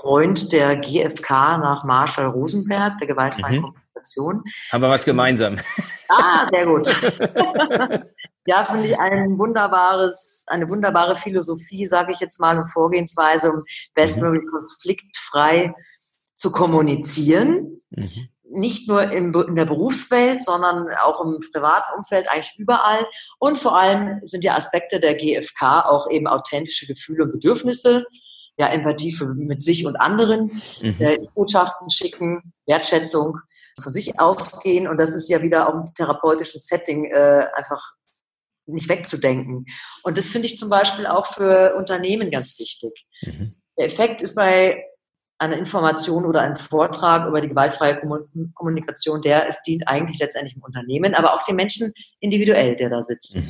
[0.00, 3.62] Freund der GfK nach Marshall Rosenberg, der gewaltfreien mhm.
[3.62, 4.42] Kommunikation.
[4.72, 5.58] Haben wir was gemeinsam?
[6.08, 6.86] Ah, sehr gut.
[8.46, 13.62] ja, finde ich ein wunderbares, eine wunderbare Philosophie, sage ich jetzt mal, und Vorgehensweise, um
[13.94, 14.50] bestmöglich mhm.
[14.50, 15.74] konfliktfrei
[16.34, 17.78] zu kommunizieren.
[17.90, 23.06] Mhm nicht nur in, in, der Berufswelt, sondern auch im privaten Umfeld, eigentlich überall.
[23.38, 28.04] Und vor allem sind die Aspekte der GfK auch eben authentische Gefühle und Bedürfnisse,
[28.58, 30.96] ja, Empathie für, mit sich und anderen, mhm.
[30.98, 33.38] äh, Botschaften schicken, Wertschätzung
[33.80, 34.88] von sich ausgehen.
[34.88, 37.82] Und das ist ja wieder auch im therapeutischen Setting äh, einfach
[38.66, 39.66] nicht wegzudenken.
[40.02, 43.06] Und das finde ich zum Beispiel auch für Unternehmen ganz wichtig.
[43.22, 43.54] Mhm.
[43.78, 44.82] Der Effekt ist bei
[45.38, 48.00] eine Information oder ein Vortrag über die gewaltfreie
[48.54, 53.02] Kommunikation, der es dient eigentlich letztendlich im Unternehmen, aber auch dem Menschen individuell, der da
[53.02, 53.42] sitzt mhm.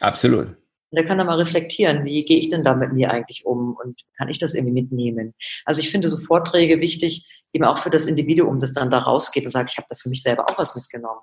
[0.00, 0.56] Absolut.
[0.92, 3.74] Und der kann dann mal reflektieren, wie gehe ich denn da mit mir eigentlich um
[3.82, 5.32] und kann ich das irgendwie mitnehmen?
[5.64, 9.44] Also ich finde so Vorträge wichtig, eben auch für das Individuum, das dann da rausgeht
[9.46, 11.20] und sagt, ich habe da für mich selber auch was mitgenommen.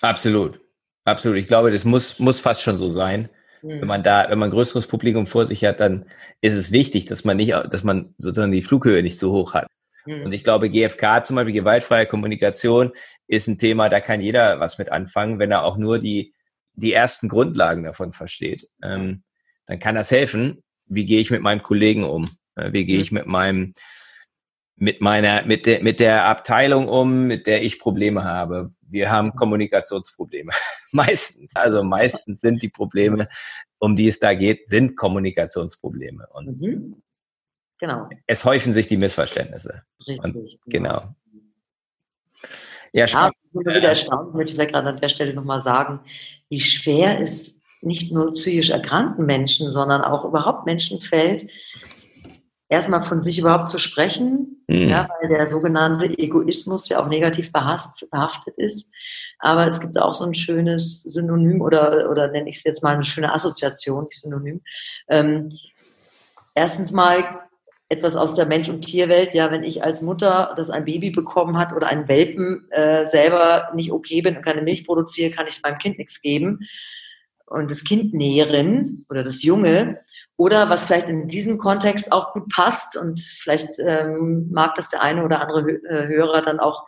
[0.00, 0.60] Absolut.
[1.04, 1.38] Absolut.
[1.38, 3.28] Ich glaube, das muss, muss fast schon so sein.
[3.62, 3.86] Wenn hm.
[3.86, 6.06] man da, wenn man ein größeres Publikum vor sich hat, dann
[6.40, 9.68] ist es wichtig, dass man nicht, dass man sozusagen die Flughöhe nicht so hoch hat.
[10.06, 10.24] Mhm.
[10.24, 12.92] Und ich glaube, GFK zum Beispiel, gewaltfreie Kommunikation,
[13.26, 16.34] ist ein Thema, da kann jeder was mit anfangen, wenn er auch nur die,
[16.76, 18.68] die ersten Grundlagen davon versteht.
[18.82, 19.24] Ähm,
[19.66, 20.62] dann kann das helfen.
[20.86, 22.26] Wie gehe ich mit meinem Kollegen um?
[22.54, 23.72] Äh, wie gehe ich mit meinem,
[24.76, 28.72] mit meiner, mit der, mit der Abteilung um, mit der ich Probleme habe?
[28.82, 30.52] Wir haben Kommunikationsprobleme.
[30.92, 31.54] meistens.
[31.56, 33.28] Also meistens sind die Probleme,
[33.78, 36.26] um die es da geht, sind Kommunikationsprobleme.
[36.32, 37.02] Und mhm.
[37.78, 38.08] genau.
[38.26, 39.82] es häufen sich die Missverständnisse.
[40.00, 40.20] Richtig.
[40.20, 40.34] Und,
[40.66, 41.00] genau.
[41.00, 41.16] genau.
[42.96, 43.34] Ja, spannend.
[43.52, 46.00] Ja, ich bin wieder erstaunt, möchte ich vielleicht gerade an der Stelle nochmal sagen,
[46.48, 51.46] wie schwer es nicht nur psychisch erkrankten Menschen, sondern auch überhaupt Menschen fällt,
[52.70, 54.88] erstmal von sich überhaupt zu sprechen, mhm.
[54.88, 58.94] ja, weil der sogenannte Egoismus ja auch negativ behaftet ist.
[59.40, 62.94] Aber es gibt auch so ein schönes Synonym oder, oder nenne ich es jetzt mal
[62.94, 64.62] eine schöne Assoziation, Synonym.
[65.10, 65.52] Ähm,
[66.54, 67.45] erstens mal
[67.88, 69.34] etwas aus der Mensch- und Tierwelt.
[69.34, 73.70] Ja, wenn ich als Mutter, das ein Baby bekommen hat oder einen Welpen äh, selber
[73.74, 76.60] nicht okay bin und keine Milch produziere, kann ich meinem Kind nichts geben.
[77.46, 80.00] Und das Kind nähren oder das Junge
[80.36, 85.02] oder was vielleicht in diesem Kontext auch gut passt und vielleicht ähm, mag das der
[85.02, 86.84] eine oder andere äh, Hörer dann auch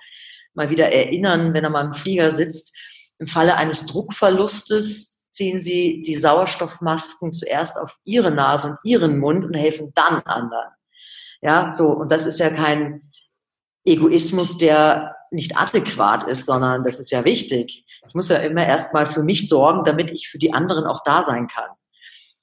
[0.54, 2.76] mal wieder erinnern, wenn er mal im Flieger sitzt.
[3.20, 9.44] Im Falle eines Druckverlustes ziehen Sie die Sauerstoffmasken zuerst auf Ihre Nase und Ihren Mund
[9.44, 10.72] und helfen dann anderen.
[11.40, 11.88] Ja, so.
[11.88, 13.02] Und das ist ja kein
[13.84, 17.84] Egoismus, der nicht adäquat ist, sondern das ist ja wichtig.
[18.06, 21.22] Ich muss ja immer erstmal für mich sorgen, damit ich für die anderen auch da
[21.22, 21.68] sein kann.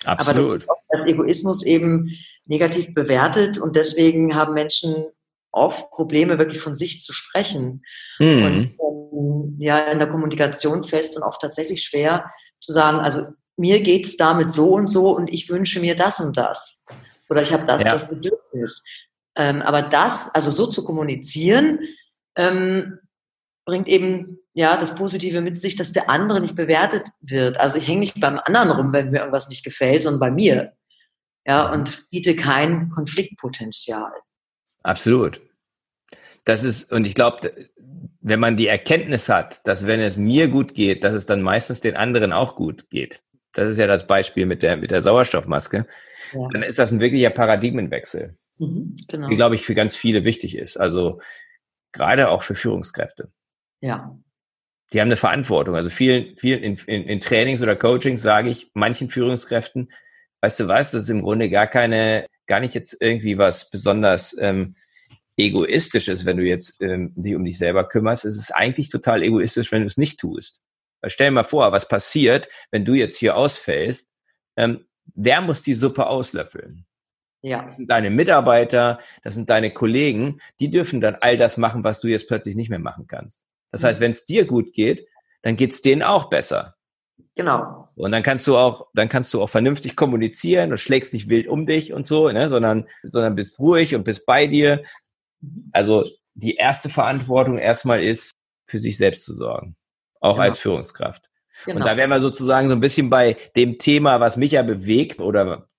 [0.05, 0.63] Absolut.
[0.63, 2.09] Aber das als Egoismus eben
[2.45, 5.05] negativ bewertet und deswegen haben Menschen
[5.51, 7.83] oft Probleme, wirklich von sich zu sprechen.
[8.19, 8.43] Mhm.
[8.43, 12.29] Und ähm, ja, in der Kommunikation fällt es dann oft tatsächlich schwer
[12.59, 13.23] zu sagen, also
[13.57, 16.83] mir geht es damit so und so und ich wünsche mir das und das.
[17.29, 17.91] Oder ich habe das ja.
[17.91, 18.83] das Bedürfnis.
[19.35, 21.79] Ähm, aber das, also so zu kommunizieren,
[22.37, 22.99] ähm,
[23.65, 27.59] bringt eben ja das Positive mit sich, dass der andere nicht bewertet wird.
[27.59, 30.73] Also ich hänge nicht beim anderen rum, wenn mir irgendwas nicht gefällt, sondern bei mir.
[31.45, 34.11] Ja, und biete kein Konfliktpotenzial.
[34.83, 35.41] Absolut.
[36.45, 37.69] Das ist, und ich glaube,
[38.21, 41.79] wenn man die Erkenntnis hat, dass wenn es mir gut geht, dass es dann meistens
[41.79, 43.21] den anderen auch gut geht.
[43.55, 45.87] Das ist ja das Beispiel mit der, mit der Sauerstoffmaske.
[46.33, 46.47] Ja.
[46.51, 48.35] Dann ist das ein wirklicher Paradigmenwechsel.
[48.57, 49.29] Mhm, genau.
[49.29, 50.77] Die, glaube ich, für ganz viele wichtig ist.
[50.77, 51.19] Also
[51.91, 53.31] gerade auch für Führungskräfte.
[53.81, 54.17] Ja.
[54.93, 55.75] Die haben eine Verantwortung.
[55.75, 59.89] Also vielen, vielen in, in, in Trainings oder Coachings sage ich manchen Führungskräften,
[60.41, 64.35] weißt du was, das ist im Grunde gar keine gar nicht jetzt irgendwie was besonders
[64.39, 64.75] ähm,
[65.37, 68.25] egoistisches, wenn du jetzt ähm, dich um dich selber kümmerst.
[68.25, 70.61] Es ist eigentlich total egoistisch, wenn du es nicht tust.
[71.07, 74.09] Stell dir mal vor, was passiert, wenn du jetzt hier ausfällst.
[74.57, 76.85] Ähm, wer muss die Suppe auslöffeln?
[77.41, 77.63] Ja.
[77.63, 81.99] Das sind deine Mitarbeiter, das sind deine Kollegen, die dürfen dann all das machen, was
[81.99, 83.45] du jetzt plötzlich nicht mehr machen kannst.
[83.71, 84.05] Das heißt, mhm.
[84.05, 85.07] wenn es dir gut geht,
[85.43, 86.75] dann geht es denen auch besser.
[87.35, 87.89] Genau.
[87.95, 91.47] Und dann kannst du auch, dann kannst du auch vernünftig kommunizieren und schlägst nicht wild
[91.47, 94.83] um dich und so, ne, sondern, sondern bist ruhig und bist bei dir.
[95.41, 95.69] Mhm.
[95.71, 98.31] Also die erste Verantwortung erstmal ist,
[98.67, 99.75] für sich selbst zu sorgen.
[100.19, 100.43] Auch genau.
[100.43, 101.29] als Führungskraft.
[101.65, 101.79] Genau.
[101.79, 105.19] Und da wären wir sozusagen so ein bisschen bei dem Thema, was mich ja bewegt,
[105.19, 105.69] oder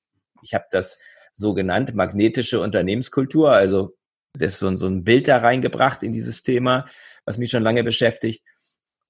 [0.42, 0.99] ich habe das
[1.33, 3.53] so genannt, magnetische Unternehmenskultur.
[3.53, 3.96] Also
[4.35, 6.87] das ist so, so ein Bild da reingebracht in dieses Thema,
[7.25, 8.42] was mich schon lange beschäftigt.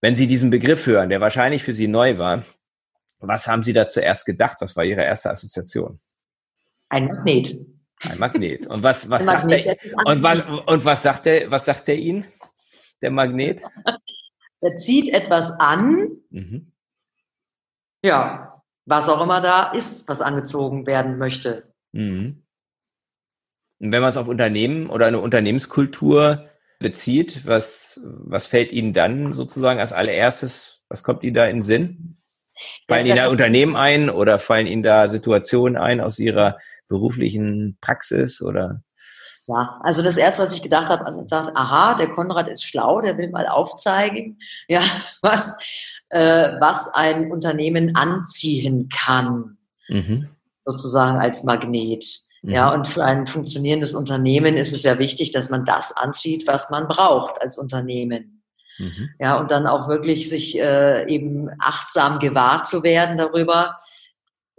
[0.01, 2.45] Wenn Sie diesen Begriff hören, der wahrscheinlich für Sie neu war,
[3.19, 4.59] was haben Sie da zuerst gedacht?
[4.61, 6.01] Was war Ihre erste Assoziation?
[6.91, 7.57] Ein Magnet.
[8.09, 8.67] Ein Magnet.
[8.67, 12.25] Und was, was sagt er, und was, und was sagt er, was sagt er Ihnen?
[13.01, 13.63] Der Magnet?
[14.61, 16.09] Er zieht etwas an.
[16.31, 16.73] Mhm.
[18.03, 21.73] Ja, was auch immer da ist, was angezogen werden möchte.
[21.93, 22.43] Mhm.
[23.79, 29.33] Und wenn man es auf Unternehmen oder eine Unternehmenskultur bezieht, was, was fällt Ihnen dann
[29.33, 32.17] sozusagen als allererstes, was kommt Ihnen da in den Sinn?
[32.89, 38.41] Fallen Ihnen da Unternehmen ein oder fallen Ihnen da Situationen ein aus Ihrer beruflichen Praxis
[38.41, 38.83] oder?
[39.49, 42.65] Ja, also das erste, was ich gedacht habe, also ich dachte, aha, der Konrad ist
[42.65, 44.83] schlau, der will mal aufzeigen, ja,
[45.23, 45.57] was,
[46.09, 49.57] äh, was ein Unternehmen anziehen kann,
[49.89, 50.29] mhm.
[50.65, 52.05] sozusagen als Magnet.
[52.43, 52.51] Mhm.
[52.51, 56.71] Ja, und für ein funktionierendes Unternehmen ist es ja wichtig, dass man das anzieht, was
[56.71, 58.43] man braucht als Unternehmen.
[58.79, 59.11] Mhm.
[59.19, 63.79] Ja, und dann auch wirklich sich äh, eben achtsam gewahr zu werden darüber,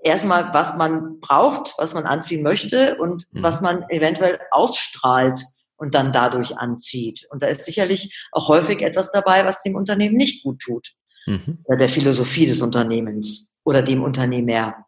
[0.03, 3.43] erstmal, was man braucht, was man anziehen möchte und mhm.
[3.43, 5.41] was man eventuell ausstrahlt
[5.77, 7.27] und dann dadurch anzieht.
[7.29, 10.93] Und da ist sicherlich auch häufig etwas dabei, was dem Unternehmen nicht gut tut.
[11.25, 11.59] Mhm.
[11.65, 14.85] Oder der Philosophie des Unternehmens oder dem Unternehmer.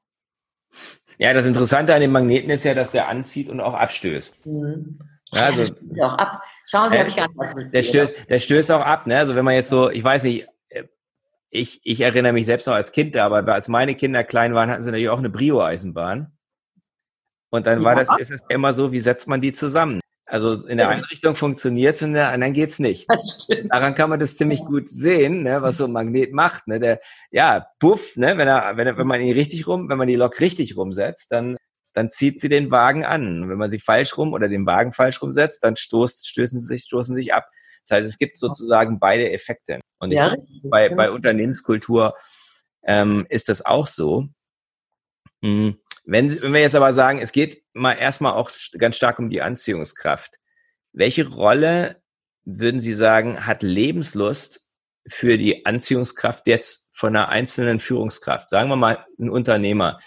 [1.17, 4.45] Ja, das Interessante an dem Magneten ist ja, dass der anzieht und auch abstößt.
[4.45, 4.99] Mhm.
[5.33, 5.63] Ja, also,
[6.01, 6.41] auch ab.
[6.67, 9.17] Schauen Sie, äh, habe ich gar nicht was der stößt, der stößt auch ab, ne?
[9.17, 10.47] Also wenn man jetzt so, ich weiß nicht,
[11.51, 14.83] ich, ich erinnere mich selbst noch als Kind, aber als meine Kinder klein waren, hatten
[14.83, 16.37] sie natürlich auch eine Brio-Eisenbahn.
[17.51, 19.99] Und dann war das, ist es immer so, wie setzt man die zusammen?
[20.29, 23.07] Also in der einen Richtung funktioniert es, in der anderen geht's nicht.
[23.69, 26.67] Daran kann man das ziemlich gut sehen, ne, was so ein Magnet macht.
[26.67, 26.79] Ne?
[26.79, 26.99] Der,
[27.31, 30.15] ja, puff, ne, wenn er, wenn er, wenn man ihn richtig rum, wenn man die
[30.15, 31.57] Lok richtig rumsetzt, dann,
[31.93, 33.49] dann zieht sie den Wagen an.
[33.49, 36.83] Wenn man sie falsch rum oder den Wagen falsch rumsetzt, dann stoßt, stößen sie sich,
[36.83, 37.49] stoßen sich ab.
[37.87, 39.79] Das heißt, es gibt sozusagen beide Effekte.
[39.99, 42.15] Und ja, ich, bei, bei Unternehmenskultur
[42.83, 44.27] ähm, ist das auch so.
[45.43, 49.29] Hm, wenn, wenn wir jetzt aber sagen, es geht mal erstmal auch ganz stark um
[49.29, 50.39] die Anziehungskraft.
[50.91, 52.01] Welche Rolle
[52.45, 54.65] würden Sie sagen, hat Lebenslust
[55.07, 58.49] für die Anziehungskraft jetzt von einer einzelnen Führungskraft?
[58.49, 59.99] Sagen wir mal ein Unternehmer,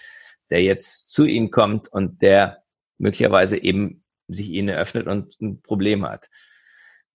[0.49, 2.63] der jetzt zu Ihnen kommt und der
[2.97, 6.29] möglicherweise eben sich Ihnen eröffnet und ein Problem hat.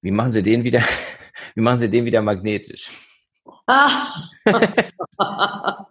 [0.00, 0.80] Wie machen Sie den wieder,
[1.54, 2.90] wie machen Sie den wieder magnetisch?
[3.66, 3.88] Ah.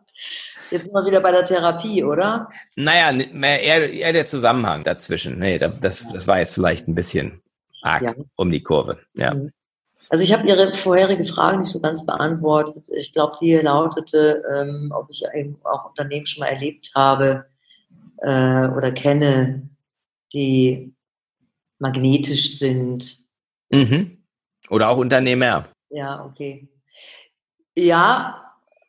[0.72, 2.50] Jetzt sind wir wieder bei der Therapie, oder?
[2.76, 5.40] Naja, eher, eher der Zusammenhang dazwischen.
[5.40, 7.42] Nee, das, das war jetzt vielleicht ein bisschen
[7.82, 8.14] arg ja.
[8.36, 9.00] um die Kurve.
[9.14, 9.34] Ja.
[9.34, 9.54] Mhm.
[10.10, 12.90] Also ich habe Ihre vorherige Frage nicht so ganz beantwortet.
[12.96, 15.24] Ich glaube, die lautete, ähm, ob ich
[15.64, 17.46] auch Unternehmen schon mal erlebt habe
[18.18, 19.70] äh, oder kenne,
[20.34, 20.94] die
[21.80, 23.20] magnetisch sind
[23.70, 24.18] Mhm.
[24.70, 25.66] Oder auch Unternehmer.
[25.90, 26.68] Ja, okay.
[27.76, 28.44] Ja,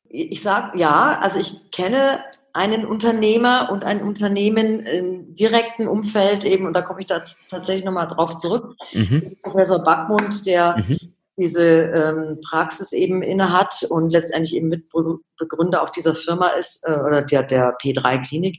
[0.08, 2.20] ich sage ja, also ich kenne
[2.52, 7.84] einen Unternehmer und ein Unternehmen im direkten Umfeld eben, und da komme ich da tatsächlich
[7.84, 9.36] nochmal drauf zurück, mhm.
[9.42, 10.96] Professor Backmund, der mhm.
[11.36, 17.22] diese ähm, Praxis eben innehat und letztendlich eben Mitbegründer auch dieser Firma ist, äh, oder
[17.22, 18.58] der, der P3-Klinik.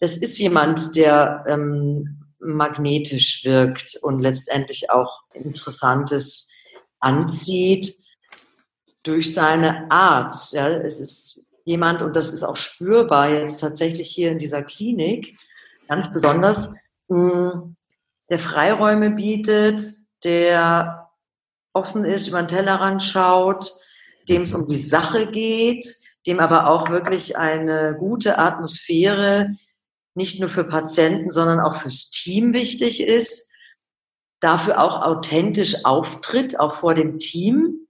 [0.00, 6.48] Das ist jemand, der ähm, magnetisch wirkt und letztendlich auch Interessantes
[7.00, 7.96] anzieht
[9.02, 10.34] durch seine Art.
[10.52, 15.38] Ja, es ist jemand, und das ist auch spürbar jetzt tatsächlich hier in dieser Klinik,
[15.88, 16.74] ganz besonders,
[17.08, 17.74] hm,
[18.30, 19.80] der Freiräume bietet,
[20.24, 21.10] der
[21.72, 23.70] offen ist, über den Tellerrand schaut,
[24.28, 25.86] dem es um die Sache geht,
[26.26, 29.52] dem aber auch wirklich eine gute Atmosphäre
[30.18, 33.50] nicht nur für Patienten, sondern auch fürs Team wichtig ist,
[34.40, 37.86] dafür auch authentisch auftritt, auch vor dem Team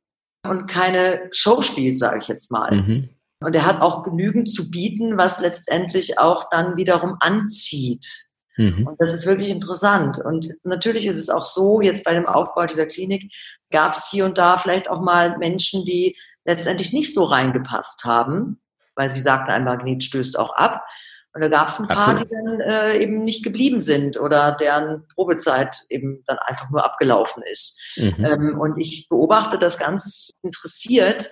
[0.47, 2.77] und keine Show spielt, sage ich jetzt mal.
[2.77, 3.09] Mhm.
[3.41, 8.29] Und er hat auch genügend zu bieten, was letztendlich auch dann wiederum anzieht.
[8.57, 8.87] Mhm.
[8.87, 10.19] Und das ist wirklich interessant.
[10.19, 13.33] Und natürlich ist es auch so, jetzt bei dem Aufbau dieser Klinik
[13.71, 18.61] gab es hier und da vielleicht auch mal Menschen, die letztendlich nicht so reingepasst haben,
[18.97, 20.85] weil sie sagten, ein Magnet stößt auch ab.
[21.35, 22.31] Und da gab es ein paar, Absolut.
[22.31, 27.43] die dann äh, eben nicht geblieben sind oder deren Probezeit eben dann einfach nur abgelaufen
[27.51, 27.81] ist.
[27.97, 28.25] Mhm.
[28.25, 31.31] Ähm, und ich beobachte das ganz interessiert,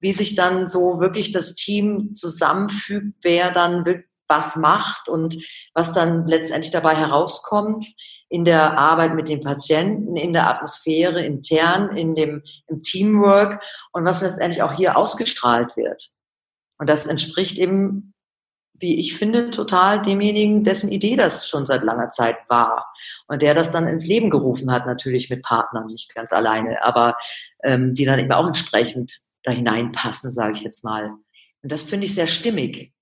[0.00, 3.84] wie sich dann so wirklich das Team zusammenfügt, wer dann
[4.28, 5.38] was macht und
[5.74, 7.86] was dann letztendlich dabei herauskommt
[8.28, 14.04] in der Arbeit mit den Patienten, in der Atmosphäre intern, in dem im Teamwork und
[14.04, 16.10] was letztendlich auch hier ausgestrahlt wird.
[16.78, 18.12] Und das entspricht eben,
[18.80, 22.92] wie ich finde, total demjenigen, dessen Idee das schon seit langer Zeit war
[23.26, 27.16] und der das dann ins Leben gerufen hat, natürlich mit Partnern, nicht ganz alleine, aber
[27.64, 31.10] ähm, die dann eben auch entsprechend da hineinpassen, sage ich jetzt mal.
[31.62, 32.92] Und das finde ich sehr stimmig.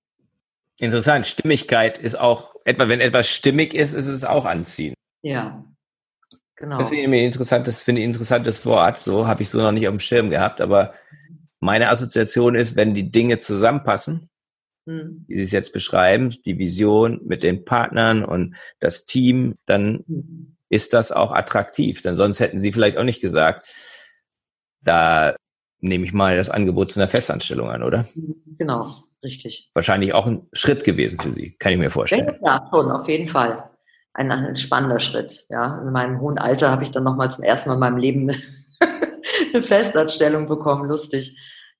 [0.79, 1.25] Interessant.
[1.25, 4.93] Stimmigkeit ist auch, etwa wenn etwas stimmig ist, ist es auch anziehen.
[5.23, 5.63] Ja,
[6.55, 6.77] genau.
[6.77, 8.97] Das finde ich ein interessantes, finde ich ein interessantes Wort.
[8.99, 10.61] So habe ich so noch nicht auf dem Schirm gehabt.
[10.61, 10.93] Aber
[11.59, 14.29] meine Assoziation ist, wenn die Dinge zusammenpassen,
[14.87, 15.25] hm.
[15.27, 20.05] wie Sie es jetzt beschreiben, die Vision mit den Partnern und das Team, dann
[20.69, 22.01] ist das auch attraktiv.
[22.01, 23.67] Denn sonst hätten Sie vielleicht auch nicht gesagt,
[24.81, 25.35] da
[25.79, 28.05] nehme ich mal das Angebot zu einer Festanstellung an, oder?
[28.57, 29.69] Genau, richtig.
[29.73, 32.37] Wahrscheinlich auch ein Schritt gewesen für Sie, kann ich mir vorstellen.
[32.41, 33.69] Ja, schon, auf jeden Fall.
[34.13, 35.45] Ein, ein spannender Schritt.
[35.49, 38.31] Ja, in meinem hohen Alter habe ich dann nochmal zum ersten Mal in meinem Leben
[39.53, 40.87] eine Festanstellung bekommen.
[40.87, 41.37] Lustig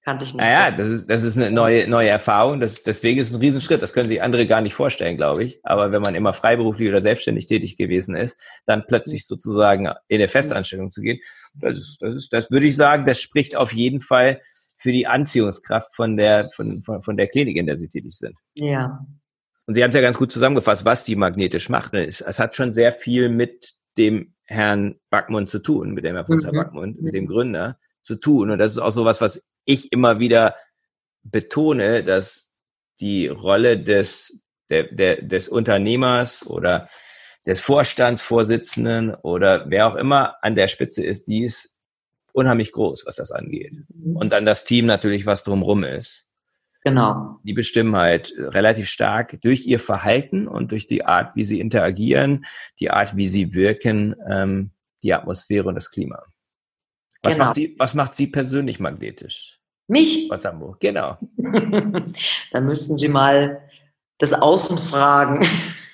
[0.07, 0.41] kannte ich nicht.
[0.41, 2.61] Naja, das ist, das ist eine neue, neue Erfahrung.
[2.61, 3.81] Das, deswegen ist es ein Riesenschritt.
[3.81, 5.59] Das können sich andere gar nicht vorstellen, glaube ich.
[5.63, 9.35] Aber wenn man immer freiberuflich oder selbstständig tätig gewesen ist, dann plötzlich mhm.
[9.35, 11.19] sozusagen in eine Festanstellung zu gehen,
[11.55, 14.39] das ist, das ist, das würde ich sagen, das spricht auf jeden Fall
[14.77, 18.37] für die Anziehungskraft von der, von, von, von der Klinik, in der Sie tätig sind.
[18.53, 19.05] Ja.
[19.65, 21.93] Und Sie haben es ja ganz gut zusammengefasst, was die magnetisch macht.
[21.93, 26.53] Es hat schon sehr viel mit dem Herrn Backmund zu tun, mit dem Herrn Professor
[26.53, 26.57] mhm.
[26.57, 28.51] Backmund, mit dem Gründer zu tun.
[28.51, 30.55] Und das ist auch so was, was ich immer wieder
[31.23, 32.51] betone, dass
[32.99, 36.87] die Rolle des, der, der, des Unternehmers oder
[37.45, 41.77] des Vorstandsvorsitzenden oder wer auch immer an der Spitze ist, die ist
[42.33, 43.73] unheimlich groß, was das angeht.
[43.93, 44.15] Mhm.
[44.15, 46.25] Und dann das Team natürlich, was drumrum ist.
[46.83, 47.39] Genau.
[47.43, 52.45] Die bestimmen halt relativ stark durch ihr Verhalten und durch die Art, wie sie interagieren,
[52.79, 54.71] die Art, wie sie wirken, ähm,
[55.03, 56.23] die Atmosphäre und das Klima.
[57.23, 57.45] Was, genau.
[57.45, 59.56] macht sie, was macht Sie persönlich magnetisch?
[59.87, 60.29] Mich?
[60.29, 61.17] Was Hamburg, genau.
[62.51, 63.61] Dann müssten Sie mal
[64.17, 65.45] das Außen fragen.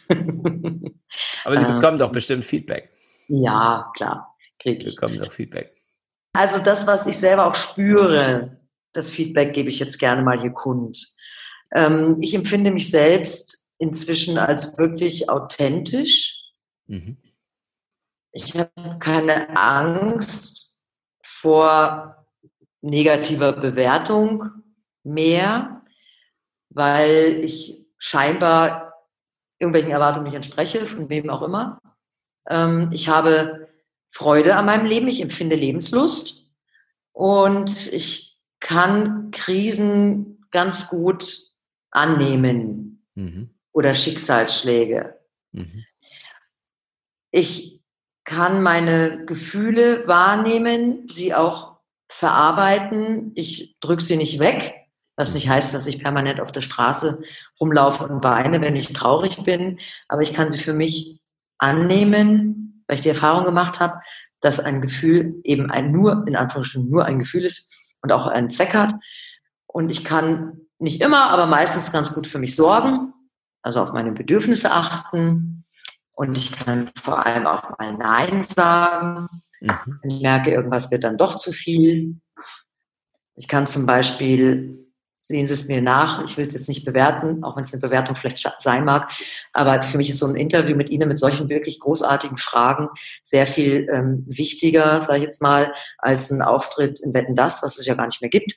[1.44, 2.90] Aber Sie ähm, bekommen doch bestimmt Feedback.
[3.28, 4.36] Ja, klar.
[4.60, 4.96] Krieg ich.
[4.96, 5.76] bekommen doch Feedback.
[6.34, 8.58] Also das, was ich selber auch spüre,
[8.94, 11.14] das Feedback gebe ich jetzt gerne mal hier kund.
[11.72, 16.42] Ähm, ich empfinde mich selbst inzwischen als wirklich authentisch.
[16.88, 17.18] Mhm.
[18.32, 20.72] Ich habe keine Angst
[21.22, 22.23] vor
[22.84, 24.50] negativer Bewertung
[25.04, 25.82] mehr,
[26.70, 28.94] weil ich scheinbar
[29.58, 31.80] irgendwelchen Erwartungen nicht entspreche, von wem auch immer.
[32.48, 33.70] Ähm, ich habe
[34.10, 36.50] Freude an meinem Leben, ich empfinde Lebenslust
[37.14, 41.40] und ich kann Krisen ganz gut
[41.90, 43.50] annehmen mhm.
[43.72, 45.18] oder Schicksalsschläge.
[45.54, 45.86] Mhm.
[47.32, 47.82] Ich
[48.26, 51.73] kann meine Gefühle wahrnehmen, sie auch
[52.14, 53.32] verarbeiten.
[53.36, 54.76] Ich drücke sie nicht weg,
[55.16, 57.20] was nicht heißt, dass ich permanent auf der Straße
[57.60, 59.80] rumlaufe und weine, wenn ich traurig bin.
[60.08, 61.20] Aber ich kann sie für mich
[61.58, 64.00] annehmen, weil ich die Erfahrung gemacht habe,
[64.42, 68.50] dass ein Gefühl eben ein nur, in Anführungsstrichen nur ein Gefühl ist und auch einen
[68.50, 68.94] Zweck hat.
[69.66, 73.14] Und ich kann nicht immer, aber meistens ganz gut für mich sorgen,
[73.62, 75.64] also auf meine Bedürfnisse achten,
[76.16, 79.28] und ich kann vor allem auch mal Nein sagen.
[79.64, 80.00] Mhm.
[80.04, 82.18] Ich merke, irgendwas wird dann doch zu viel.
[83.36, 87.44] Ich kann zum Beispiel, sehen Sie es mir nach, ich will es jetzt nicht bewerten,
[87.44, 89.12] auch wenn es eine Bewertung vielleicht sein mag,
[89.54, 92.90] aber für mich ist so ein Interview mit Ihnen mit solchen wirklich großartigen Fragen
[93.24, 97.80] sehr viel ähm, wichtiger, sage ich jetzt mal, als ein Auftritt in Wetten das, was
[97.80, 98.54] es ja gar nicht mehr gibt.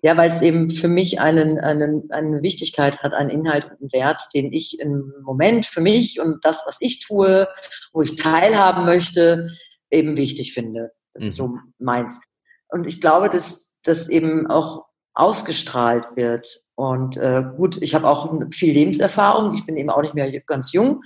[0.00, 3.92] Ja, weil es eben für mich einen, einen, eine Wichtigkeit hat, einen Inhalt und einen
[3.92, 7.48] Wert, den ich im Moment für mich und das, was ich tue,
[7.92, 9.48] wo ich teilhaben möchte,
[9.90, 10.92] eben wichtig finde.
[11.14, 11.28] Das mhm.
[11.28, 11.74] ist so mhm.
[11.78, 12.22] meins.
[12.68, 16.64] Und ich glaube, dass das eben auch ausgestrahlt wird.
[16.74, 19.54] Und äh, gut, ich habe auch viel Lebenserfahrung.
[19.54, 21.02] Ich bin eben auch nicht mehr ganz jung.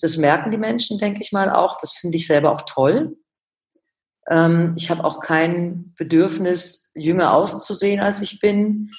[0.00, 1.78] Das merken die Menschen, denke ich mal, auch.
[1.80, 3.16] Das finde ich selber auch toll.
[4.28, 8.90] Ähm, ich habe auch kein Bedürfnis, jünger auszusehen, als ich bin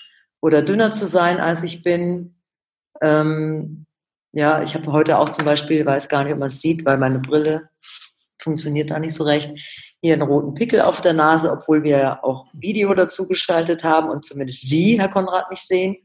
[0.42, 2.36] oder dünner zu sein, als ich bin.
[3.02, 3.86] Ähm,
[4.32, 6.98] Ja, ich habe heute auch zum Beispiel, weiß gar nicht, ob man es sieht, weil
[6.98, 7.70] meine Brille
[8.42, 9.52] funktioniert da nicht so recht,
[10.02, 14.26] hier einen roten Pickel auf der Nase, obwohl wir auch Video dazu geschaltet haben und
[14.26, 15.98] zumindest Sie, Herr Konrad, nicht sehen.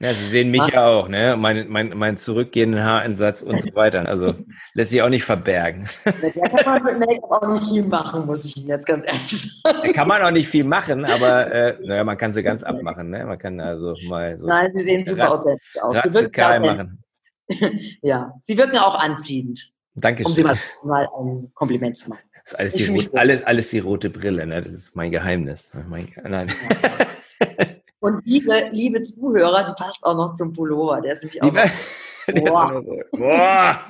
[0.00, 1.36] Ja, Sie sehen mich ja auch, ne?
[1.38, 4.06] Mein, mein, mein zurückgehenden Haarinsatz und so weiter.
[4.08, 4.34] Also
[4.74, 5.88] lässt sich auch nicht verbergen.
[6.04, 9.60] Da kann man mit Make-up auch nicht viel machen, muss ich Ihnen jetzt ganz ehrlich
[9.62, 9.78] sagen.
[9.84, 13.08] Da kann man auch nicht viel machen, aber äh, naja, man kann sie ganz abmachen,
[13.08, 13.24] ne?
[13.24, 14.46] Man kann also mal so.
[14.46, 15.96] Nein, Sie sehen super authentisch aus.
[16.12, 17.02] Sie machen.
[18.02, 19.73] ja, Sie wirken auch anziehend.
[19.94, 20.30] Dankeschön.
[20.30, 22.20] Um Sie mal, mal ein Kompliment zu machen.
[22.44, 24.60] Das ist alles die, Ich fühl mich rot, alles, alles die rote Brille, ne?
[24.60, 25.72] Das ist mein Geheimnis.
[25.88, 26.52] Mein, nein.
[28.00, 31.00] Und liebe, liebe Zuhörer, die passt auch noch zum Pullover.
[31.00, 33.80] Der ist nämlich auch Lieber, noch, so- Boah,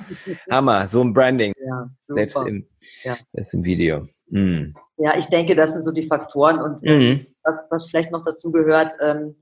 [0.49, 1.53] Hammer, so ein Branding.
[1.65, 2.65] ja, Selbst im,
[3.03, 3.15] Ja.
[3.33, 4.05] im Video.
[4.29, 4.73] Mm.
[4.97, 6.61] Ja, ich denke, das sind so die Faktoren.
[6.61, 7.25] Und äh, Mhm.
[7.43, 9.35] was, was vielleicht noch dazu gehört, ähm,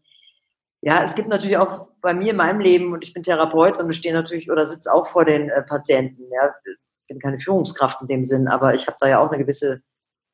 [0.86, 3.90] ja, es gibt natürlich auch bei mir in meinem Leben, und ich bin Therapeut und
[3.90, 6.24] ich stehe natürlich oder sitze auch vor den äh, Patienten.
[6.30, 9.42] Ja, ich bin keine Führungskraft in dem Sinn, aber ich habe da ja auch eine
[9.42, 9.82] gewisse,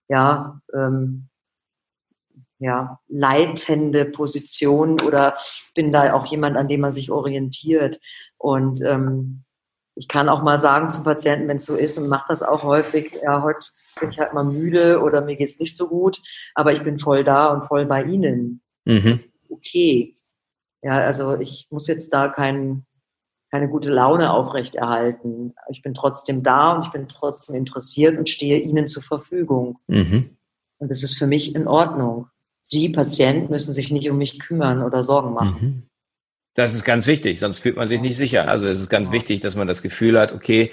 [0.08, 1.30] ja, ähm,
[2.58, 5.38] ja, leitende Position oder
[5.76, 8.00] bin da auch jemand, an dem man sich orientiert.
[8.38, 9.44] Und ähm,
[9.94, 12.64] ich kann auch mal sagen zum Patienten, wenn es so ist, und mache das auch
[12.64, 13.60] häufig, ja, heute
[14.00, 16.20] bin ich halt mal müde oder mir geht's nicht so gut,
[16.56, 18.62] aber ich bin voll da und voll bei Ihnen.
[18.86, 19.20] Mhm.
[19.52, 20.16] Okay.
[20.82, 22.86] Ja, also ich muss jetzt da kein,
[23.52, 25.54] keine gute Laune aufrechterhalten.
[25.70, 29.80] Ich bin trotzdem da und ich bin trotzdem interessiert und stehe Ihnen zur Verfügung.
[29.88, 30.30] Mhm.
[30.78, 32.28] Und das ist für mich in Ordnung.
[32.62, 35.58] Sie, Patient, müssen sich nicht um mich kümmern oder Sorgen machen.
[35.62, 35.84] Mhm.
[36.56, 38.50] Das ist ganz wichtig, sonst fühlt man sich nicht sicher.
[38.50, 39.14] Also es ist ganz Ja.
[39.14, 40.72] wichtig, dass man das Gefühl hat, okay,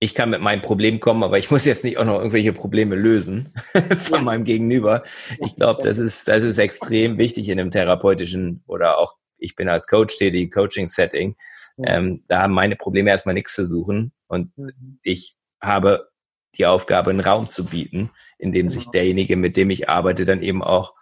[0.00, 2.94] ich kann mit meinem Problem kommen, aber ich muss jetzt nicht auch noch irgendwelche Probleme
[2.94, 3.52] lösen
[3.98, 4.22] von Ja.
[4.22, 5.02] meinem Gegenüber.
[5.40, 9.68] Ich glaube, das ist, das ist extrem wichtig in einem therapeutischen oder auch, ich bin
[9.68, 11.36] als Coach tätig, Coaching-Setting.
[11.78, 11.96] Ja.
[11.96, 14.98] Ähm, da haben meine Probleme erstmal nichts zu suchen und Mhm.
[15.02, 16.08] ich habe
[16.56, 18.92] die Aufgabe, einen Raum zu bieten, in dem sich Genau.
[18.92, 20.94] derjenige, mit dem ich arbeite, dann eben auch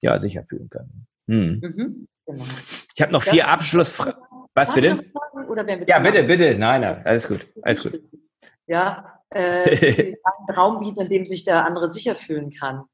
[0.00, 1.06] ja, sicher fühlen kann.
[1.28, 1.60] Hm.
[1.60, 2.08] Mhm.
[2.26, 2.44] Genau.
[2.94, 4.14] Ich habe noch vier Abschlussfragen.
[4.54, 5.04] Was bitte?
[5.86, 6.56] Ja, bitte, bitte.
[6.56, 7.46] Nein, nein, alles gut.
[7.62, 8.00] Alles gut.
[8.68, 9.64] Ja, äh,
[10.24, 12.84] einen Raum bieten, in dem sich der andere sicher fühlen kann.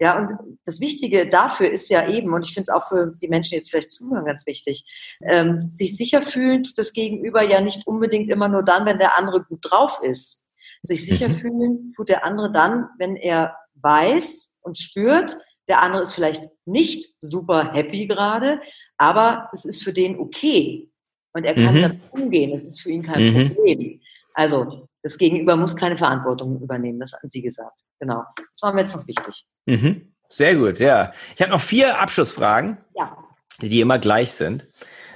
[0.00, 3.28] Ja, und das Wichtige dafür ist ja eben, und ich finde es auch für die
[3.28, 4.84] Menschen, die jetzt vielleicht zuhören, ganz wichtig,
[5.22, 9.16] ähm, sich sicher fühlen tut das Gegenüber ja nicht unbedingt immer nur dann, wenn der
[9.18, 10.46] andere gut drauf ist.
[10.82, 11.34] Sich sicher Mhm.
[11.34, 15.36] fühlen tut der andere dann, wenn er weiß und spürt,
[15.68, 18.60] der andere ist vielleicht nicht super happy gerade,
[18.98, 20.90] aber es ist für den okay.
[21.34, 21.82] Und er kann Mhm.
[21.82, 22.52] damit umgehen.
[22.52, 23.54] Es ist für ihn kein Mhm.
[23.54, 24.00] Problem.
[24.34, 26.98] Also, das Gegenüber muss keine Verantwortung übernehmen.
[26.98, 27.78] Das hatten Sie gesagt.
[28.00, 28.24] Genau.
[28.36, 29.44] Das war mir jetzt noch wichtig.
[29.66, 30.14] Mhm.
[30.30, 31.12] Sehr gut, ja.
[31.36, 33.16] Ich habe noch vier Abschlussfragen, Ja.
[33.60, 34.66] die immer gleich sind,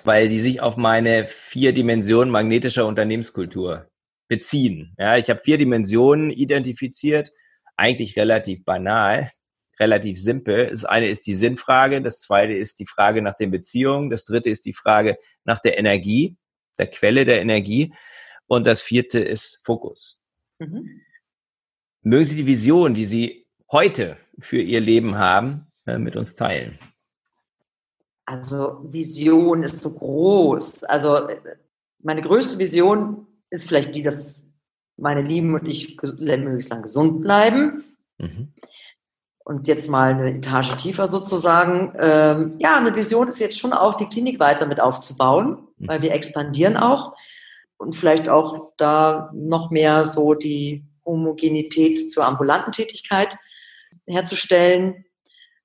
[0.04, 3.88] weil die sich auf meine vier Dimensionen magnetischer Unternehmenskultur
[4.28, 4.94] beziehen.
[4.98, 7.32] Ja, ich habe vier Dimensionen identifiziert,
[7.76, 9.30] eigentlich relativ banal,
[9.80, 10.70] relativ simpel.
[10.70, 14.50] Das eine ist die Sinnfrage, das zweite ist die Frage nach den Beziehungen, das dritte
[14.50, 16.36] ist die Frage nach der Energie,
[16.76, 17.94] der Quelle der Energie
[18.48, 20.20] und das vierte ist Fokus.
[20.58, 21.00] Mhm.
[22.02, 26.78] Mögen Sie die Vision, die Sie heute für Ihr Leben haben, äh, mit uns teilen?
[28.24, 30.84] Also, Vision ist so groß.
[30.84, 31.28] Also,
[32.00, 34.50] meine größte Vision ist vielleicht die, dass
[34.96, 37.84] meine Lieben und ich möglichst lang gesund bleiben.
[38.18, 38.52] Mhm.
[39.44, 41.94] Und jetzt mal eine Etage tiefer sozusagen.
[41.98, 45.88] Ähm, ja, eine Vision ist jetzt schon auch, die Klinik weiter mit aufzubauen, Mhm.
[45.88, 47.14] weil wir expandieren auch.
[47.78, 53.36] Und vielleicht auch da noch mehr so die Homogenität zur ambulanten Tätigkeit
[54.06, 55.04] herzustellen.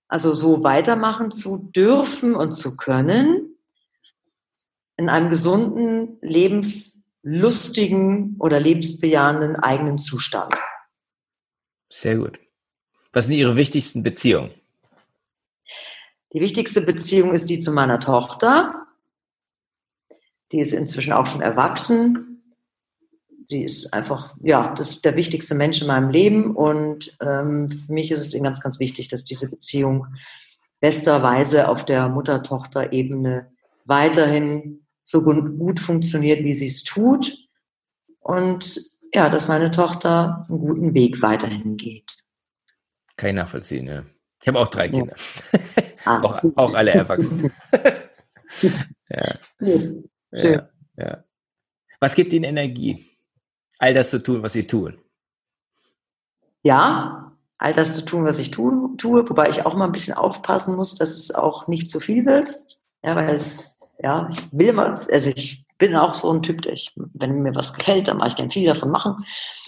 [0.07, 3.53] Also so weitermachen zu dürfen und zu können
[4.95, 10.53] in einem gesunden, lebenslustigen oder lebensbejahenden eigenen Zustand.
[11.89, 12.39] Sehr gut.
[13.11, 14.51] Was sind Ihre wichtigsten Beziehungen?
[16.33, 18.82] Die wichtigste Beziehung ist die zu meiner Tochter.
[20.53, 22.43] Die ist inzwischen auch schon erwachsen.
[23.45, 26.55] Sie ist einfach, ja, das der wichtigste Mensch in meinem Leben.
[26.55, 30.07] Und ähm, für mich ist es eben ganz, ganz wichtig, dass diese Beziehung
[30.79, 33.51] besterweise auf der Mutter-Tochter-Ebene
[33.85, 37.35] weiterhin so gut, funktioniert, wie sie es tut.
[38.19, 38.79] Und
[39.13, 42.23] ja, dass meine Tochter einen guten Weg weiterhin geht.
[43.17, 44.03] Kann ich nachvollziehen, ja.
[44.41, 44.91] Ich habe auch drei Ja.
[44.91, 45.15] Kinder.
[46.05, 47.49] Ah, auch, auch alle erwachsen.
[49.09, 49.37] ja,
[50.35, 50.53] Schön.
[50.53, 51.23] ja, ja.
[51.99, 53.03] Was gibt Ihnen Energie?
[53.79, 54.99] All das zu tun, was Sie tun.
[56.63, 57.23] ja,
[57.57, 60.75] all das zu tun, was ich tue, tue, wobei ich auch mal ein bisschen aufpassen
[60.75, 62.57] muss, dass es auch nicht zu viel wird.
[63.03, 66.73] Ja, weil es, ja, ich will immer, also ich bin auch so ein Typ, der
[66.73, 69.15] ich, wenn mir was gefällt, dann mache ich gerne viel davon machen.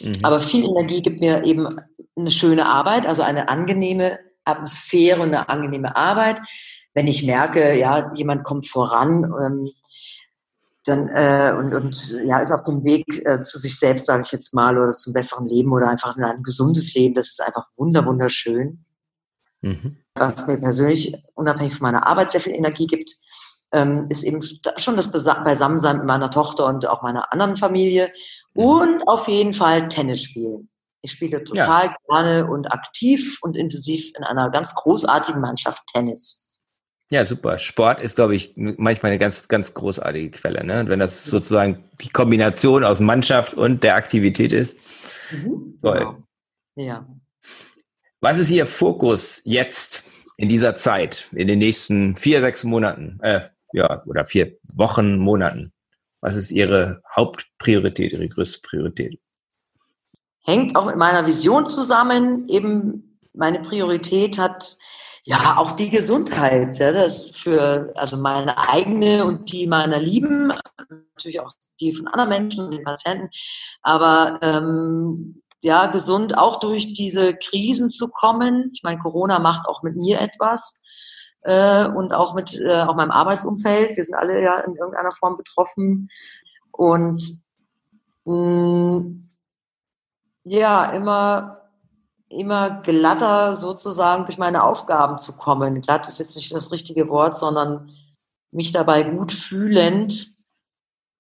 [0.02, 0.14] Mhm.
[0.24, 1.68] Aber viel Energie gibt mir eben
[2.16, 6.40] eine schöne Arbeit, also eine angenehme Atmosphäre und eine angenehme Arbeit.
[6.94, 9.70] Wenn ich merke, ja, jemand kommt voran, ähm,
[10.86, 14.32] dann äh, und, und ja, ist auf dem Weg äh, zu sich selbst, sage ich
[14.32, 17.16] jetzt mal, oder zum besseren Leben oder einfach in ein gesundes Leben.
[17.16, 18.86] Das ist einfach wunder wunderschön.
[19.62, 19.98] Mhm.
[20.16, 23.16] Was mir persönlich unabhängig von meiner Arbeit sehr viel Energie gibt,
[23.72, 24.42] ähm, ist eben
[24.78, 28.10] schon das Beisammensein mit meiner Tochter und auch meiner anderen Familie
[28.54, 28.64] mhm.
[28.64, 30.70] und auf jeden Fall Tennis spielen.
[31.02, 31.96] Ich spiele total ja.
[32.08, 36.45] gerne und aktiv und intensiv in einer ganz großartigen Mannschaft Tennis.
[37.12, 37.60] Ja, super.
[37.60, 40.64] Sport ist, glaube ich, manchmal eine ganz, ganz großartige Quelle.
[40.64, 40.80] Ne?
[40.80, 44.78] Und wenn das sozusagen die Kombination aus Mannschaft und der Aktivität ist,
[45.32, 45.78] mhm.
[45.82, 46.00] toll.
[46.00, 46.24] Genau.
[46.76, 47.08] Ja.
[48.22, 50.04] Was ist Ihr Fokus jetzt
[50.38, 53.42] in dieser Zeit, in den nächsten vier, sechs Monaten, äh,
[53.72, 55.72] ja, oder vier Wochen, Monaten?
[56.22, 59.20] Was ist Ihre Hauptpriorität, Ihre größte Priorität?
[60.44, 62.48] Hängt auch mit meiner Vision zusammen.
[62.50, 64.78] Eben meine Priorität hat
[65.28, 70.54] ja, auch die Gesundheit, ja, das für also meine eigene und die meiner Lieben,
[70.88, 73.30] natürlich auch die von anderen Menschen, den Patienten,
[73.82, 78.70] aber ähm, ja, gesund auch durch diese Krisen zu kommen.
[78.76, 80.84] Ich meine, Corona macht auch mit mir etwas
[81.42, 83.98] äh, und auch mit äh, auch meinem Arbeitsumfeld.
[83.98, 86.08] Wir sind alle ja in irgendeiner Form betroffen
[86.72, 87.24] und
[88.26, 89.30] mh, mm,
[90.44, 91.65] ja, immer
[92.30, 95.82] immer glatter sozusagen durch meine Aufgaben zu kommen.
[95.82, 97.92] Glatt ist jetzt nicht das richtige Wort, sondern
[98.52, 100.28] mich dabei gut fühlend,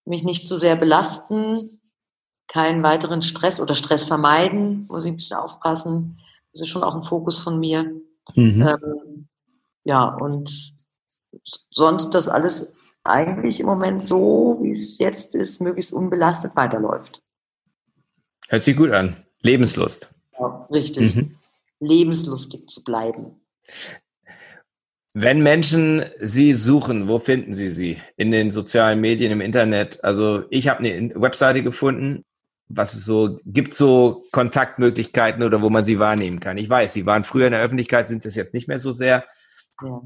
[0.06, 1.80] mich nicht zu sehr belasten,
[2.48, 6.20] keinen weiteren Stress oder Stress vermeiden, muss ich ein bisschen aufpassen.
[6.52, 7.84] Das ist schon auch ein Fokus von mir.
[8.36, 8.68] Mhm.
[8.68, 9.28] Ähm,
[9.84, 10.74] ja, und
[11.70, 17.22] sonst das alles eigentlich im Moment so, wie es jetzt ist, möglichst unbelastet weiterläuft.
[18.48, 19.16] Hört sich gut an.
[19.42, 20.15] Lebenslust.
[20.40, 21.16] Ja, richtig.
[21.16, 21.32] Mhm.
[21.80, 23.42] Lebenslustig zu bleiben.
[25.14, 28.02] Wenn Menschen Sie suchen, wo finden Sie sie?
[28.18, 30.04] In den sozialen Medien, im Internet?
[30.04, 32.24] Also ich habe eine Webseite gefunden.
[32.68, 36.58] Was es so gibt, so Kontaktmöglichkeiten oder wo man sie wahrnehmen kann.
[36.58, 39.24] Ich weiß, Sie waren früher in der Öffentlichkeit, sind es jetzt nicht mehr so sehr.
[39.84, 40.02] Ja.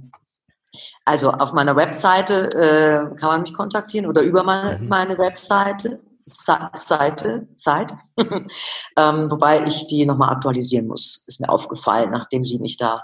[1.05, 4.89] Also auf meiner Webseite äh, kann man mich kontaktieren oder über meine, mhm.
[4.89, 11.23] meine Webseite Seite, Zeit, ähm, wobei ich die nochmal aktualisieren muss.
[11.27, 13.01] Ist mir aufgefallen, nachdem Sie mich da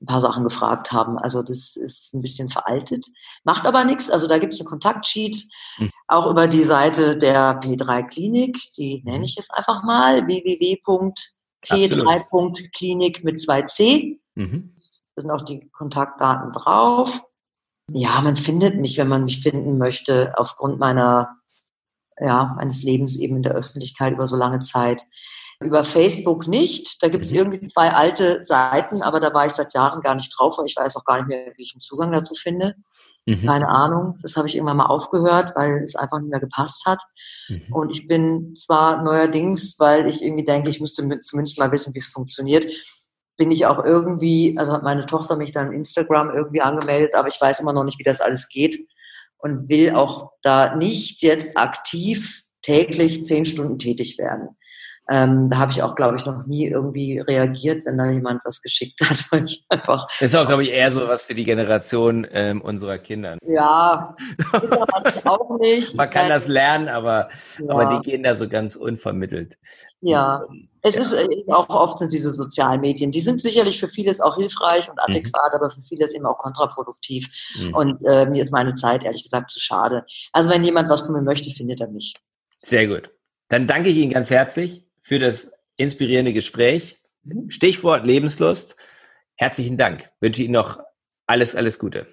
[0.00, 1.18] ein paar Sachen gefragt haben.
[1.18, 3.06] Also das ist ein bisschen veraltet,
[3.44, 4.10] macht aber nichts.
[4.10, 5.44] Also da gibt es einen Kontaktsheet,
[5.78, 5.90] mhm.
[6.06, 13.40] auch über die Seite der P3 Klinik, die nenne ich jetzt einfach mal, www.p3.klinik mit
[13.40, 14.18] 2c.
[14.34, 14.74] Mhm.
[15.16, 17.22] Da sind auch die Kontaktdaten drauf.
[17.90, 21.37] Ja, man findet mich, wenn man mich finden möchte, aufgrund meiner
[22.20, 25.02] ja, meines Lebens eben in der Öffentlichkeit über so lange Zeit.
[25.60, 27.02] Über Facebook nicht.
[27.02, 27.38] Da gibt es mhm.
[27.38, 30.76] irgendwie zwei alte Seiten, aber da war ich seit Jahren gar nicht drauf, weil ich
[30.76, 32.76] weiß auch gar nicht mehr, wie ich einen Zugang dazu finde.
[33.26, 33.44] Mhm.
[33.44, 34.16] Keine Ahnung.
[34.22, 37.02] Das habe ich irgendwann mal aufgehört, weil es einfach nicht mehr gepasst hat.
[37.48, 37.62] Mhm.
[37.72, 41.98] Und ich bin zwar neuerdings, weil ich irgendwie denke, ich müsste zumindest mal wissen, wie
[41.98, 42.66] es funktioniert,
[43.36, 47.40] bin ich auch irgendwie, also hat meine Tochter mich dann Instagram irgendwie angemeldet, aber ich
[47.40, 48.78] weiß immer noch nicht, wie das alles geht
[49.38, 54.56] und will auch da nicht jetzt aktiv täglich zehn Stunden tätig werden.
[55.10, 58.60] Ähm, da habe ich auch, glaube ich, noch nie irgendwie reagiert, wenn da jemand was
[58.60, 59.24] geschickt hat.
[59.44, 62.98] ich einfach das ist auch, glaube ich, eher so was für die Generation ähm, unserer
[62.98, 63.38] Kinder.
[63.46, 64.14] Ja,
[65.24, 65.94] auch nicht.
[65.94, 67.70] Man kann das lernen, aber, ja.
[67.70, 69.56] aber die gehen da so ganz unvermittelt.
[70.02, 71.02] Ja, und, es ja.
[71.02, 74.88] ist eben auch oft sind diese sozialen Medien, die sind sicherlich für vieles auch hilfreich
[74.88, 75.14] und mhm.
[75.14, 75.56] adäquat, mhm.
[75.56, 77.26] aber für vieles eben auch kontraproduktiv.
[77.58, 77.74] Mhm.
[77.74, 80.04] Und äh, mir ist meine Zeit ehrlich gesagt zu schade.
[80.32, 82.14] Also wenn jemand was von mir möchte, findet er mich.
[82.56, 83.10] Sehr gut.
[83.48, 86.96] Dann danke ich Ihnen ganz herzlich für das inspirierende Gespräch.
[87.24, 87.50] Mhm.
[87.50, 88.76] Stichwort Lebenslust.
[89.36, 90.10] Herzlichen Dank.
[90.20, 90.78] Wünsche Ihnen noch
[91.26, 92.06] alles, alles Gute.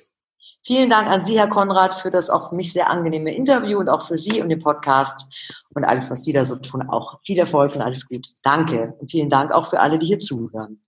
[0.67, 3.87] Vielen Dank an Sie, Herr Konrad, für das auch für mich sehr angenehme Interview und
[3.87, 5.27] auch für Sie und den Podcast
[5.75, 6.89] und alles, was Sie da so tun.
[6.89, 8.27] Auch viel Erfolg und alles Gute.
[8.41, 8.95] Danke.
[8.99, 10.81] Und vielen Dank auch für alle, die hier zuhören.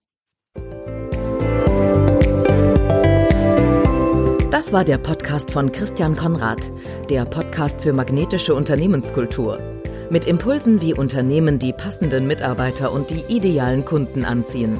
[4.49, 6.71] Das war der Podcast von Christian Konrad,
[7.11, 9.59] der Podcast für magnetische Unternehmenskultur
[10.09, 14.79] mit Impulsen, wie Unternehmen die passenden Mitarbeiter und die idealen Kunden anziehen.